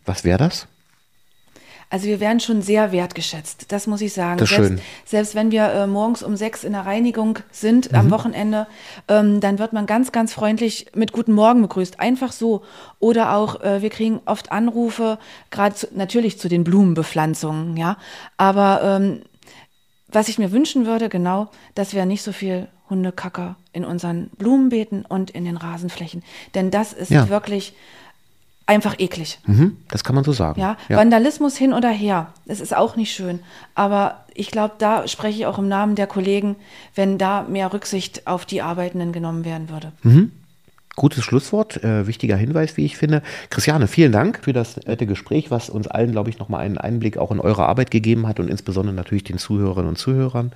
was 0.06 0.24
wäre 0.24 0.38
das? 0.38 0.68
Also 1.92 2.08
wir 2.08 2.20
werden 2.20 2.40
schon 2.40 2.64
sehr 2.64 2.92
wertgeschätzt, 2.92 3.72
das 3.72 3.86
muss 3.86 4.02
ich 4.02 4.12
sagen. 4.12 4.40
Das 4.40 4.50
selbst, 4.50 4.68
schön. 4.70 4.82
selbst 5.06 5.36
wenn 5.36 5.52
wir 5.52 5.72
äh, 5.72 5.88
morgens 5.88 6.24
um 6.24 6.36
sechs 6.36 6.64
in 6.64 6.74
der 6.74 6.86
Reinigung 6.86 7.40
sind 7.52 7.94
am 7.94 8.10
Wochenende, 8.10 8.66
ähm, 9.08 9.40
dann 9.40 9.60
wird 9.60 9.72
man 9.72 9.86
ganz, 9.86 10.12
ganz 10.12 10.34
freundlich 10.34 10.88
mit 10.96 11.12
Guten 11.12 11.34
Morgen 11.34 11.62
begrüßt. 11.62 12.00
Einfach 12.00 12.32
so. 12.32 12.64
Oder 13.00 13.36
auch, 13.36 13.62
äh, 13.62 13.84
wir 13.84 13.92
kriegen 13.92 14.20
oft 14.26 14.52
Anrufe, 14.52 15.20
gerade 15.52 15.76
natürlich 15.94 16.40
zu 16.40 16.50
den 16.50 16.64
Blumenbepflanzungen, 16.64 17.78
ja. 17.78 17.98
Aber 18.36 18.82
ähm, 18.84 19.22
was 20.08 20.28
ich 20.28 20.40
mir 20.40 20.52
wünschen 20.52 20.88
würde, 20.88 21.08
genau, 21.08 21.50
dass 21.76 21.94
wir 21.94 22.06
nicht 22.06 22.24
so 22.24 22.32
viel 22.32 22.68
Hundekacker 22.90 23.58
in 23.74 23.86
unseren 23.86 24.30
Blumenbeeten 24.38 25.06
und 25.06 25.30
in 25.30 25.46
den 25.46 25.58
Rasenflächen. 25.58 26.24
Denn 26.56 26.72
das 26.72 26.94
ist 26.94 27.12
Ja. 27.12 27.30
wirklich 27.30 27.74
einfach 28.66 28.96
eklig. 29.00 29.40
Mhm, 29.46 29.78
das 29.90 30.04
kann 30.04 30.16
man 30.16 30.24
so 30.24 30.32
sagen. 30.32 30.60
Ja, 30.60 30.78
Vandalismus 30.90 31.56
hin 31.56 31.74
oder 31.74 31.90
her, 31.90 32.28
das 32.46 32.60
ist 32.60 32.76
auch 32.76 32.96
nicht 32.96 33.14
schön. 33.14 33.40
Aber 33.76 34.26
ich 34.34 34.52
glaube, 34.52 34.76
da 34.78 35.08
spreche 35.08 35.40
ich 35.40 35.46
auch 35.46 35.60
im 35.60 35.68
Namen 35.68 35.96
der 35.96 36.08
Kollegen, 36.08 36.56
wenn 36.96 37.18
da 37.18 37.44
mehr 37.44 37.72
Rücksicht 37.74 38.28
auf 38.28 38.46
die 38.46 38.62
Arbeitenden 38.62 39.12
genommen 39.12 39.46
werden 39.46 39.70
würde. 39.70 39.92
Gutes 40.98 41.26
Schlusswort, 41.26 41.84
äh, 41.84 42.08
wichtiger 42.08 42.38
Hinweis, 42.38 42.78
wie 42.78 42.86
ich 42.86 42.96
finde. 42.96 43.22
Christiane, 43.50 43.88
vielen 43.88 44.14
Dank 44.14 44.40
für 44.42 44.54
das 44.54 44.78
nette 44.86 45.06
Gespräch, 45.06 45.52
was 45.52 45.70
uns 45.70 45.88
allen, 45.88 46.14
glaube 46.14 46.30
ich, 46.30 46.40
nochmal 46.40 46.62
einen 46.62 46.78
Einblick 46.78 47.18
auch 47.18 47.32
in 47.32 47.42
eure 47.42 47.66
Arbeit 47.66 47.92
gegeben 47.92 48.28
hat 48.28 48.40
und 48.40 48.50
insbesondere 48.50 48.96
natürlich 48.96 49.26
den 49.26 49.38
Zuhörerinnen 49.38 49.90
und 49.90 49.98
Zuhörern. 49.98 50.54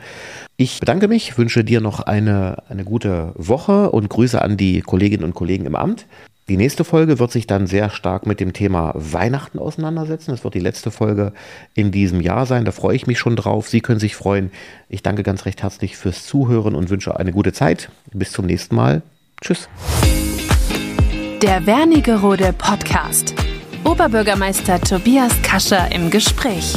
Ich 0.55 0.79
bedanke 0.79 1.09
mich, 1.09 1.37
wünsche 1.37 1.65
dir 1.65 1.81
noch 1.81 1.99
eine, 1.99 2.63
eine 2.69 2.85
gute 2.85 3.33
Woche 3.35 3.91
und 3.91 4.09
Grüße 4.09 4.41
an 4.41 4.55
die 4.55 4.79
Kolleginnen 4.79 5.25
und 5.25 5.33
Kollegen 5.35 5.65
im 5.65 5.75
Amt. 5.75 6.05
Die 6.49 6.57
nächste 6.57 6.83
Folge 6.83 7.19
wird 7.19 7.31
sich 7.31 7.45
dann 7.45 7.67
sehr 7.67 7.91
stark 7.91 8.25
mit 8.25 8.39
dem 8.39 8.53
Thema 8.53 8.91
Weihnachten 8.95 9.59
auseinandersetzen. 9.59 10.31
Das 10.31 10.43
wird 10.43 10.55
die 10.55 10.59
letzte 10.59 10.89
Folge 10.89 11.31
in 11.75 11.91
diesem 11.91 12.21
Jahr 12.21 12.47
sein. 12.47 12.65
Da 12.65 12.71
freue 12.71 12.95
ich 12.95 13.05
mich 13.05 13.19
schon 13.19 13.35
drauf. 13.35 13.69
Sie 13.69 13.81
können 13.81 13.99
sich 13.99 14.15
freuen. 14.15 14.49
Ich 14.89 15.03
danke 15.03 15.21
ganz 15.21 15.45
recht 15.45 15.61
herzlich 15.61 15.95
fürs 15.95 16.25
Zuhören 16.25 16.73
und 16.73 16.89
wünsche 16.89 17.15
eine 17.19 17.31
gute 17.31 17.53
Zeit. 17.53 17.91
Bis 18.13 18.31
zum 18.31 18.47
nächsten 18.47 18.75
Mal. 18.75 19.03
Tschüss. 19.41 19.69
Der 21.43 21.67
Wernigerode 21.67 22.51
Podcast. 22.57 23.35
Oberbürgermeister 23.83 24.81
Tobias 24.81 25.31
Kascher 25.43 25.93
im 25.93 26.09
Gespräch. 26.09 26.73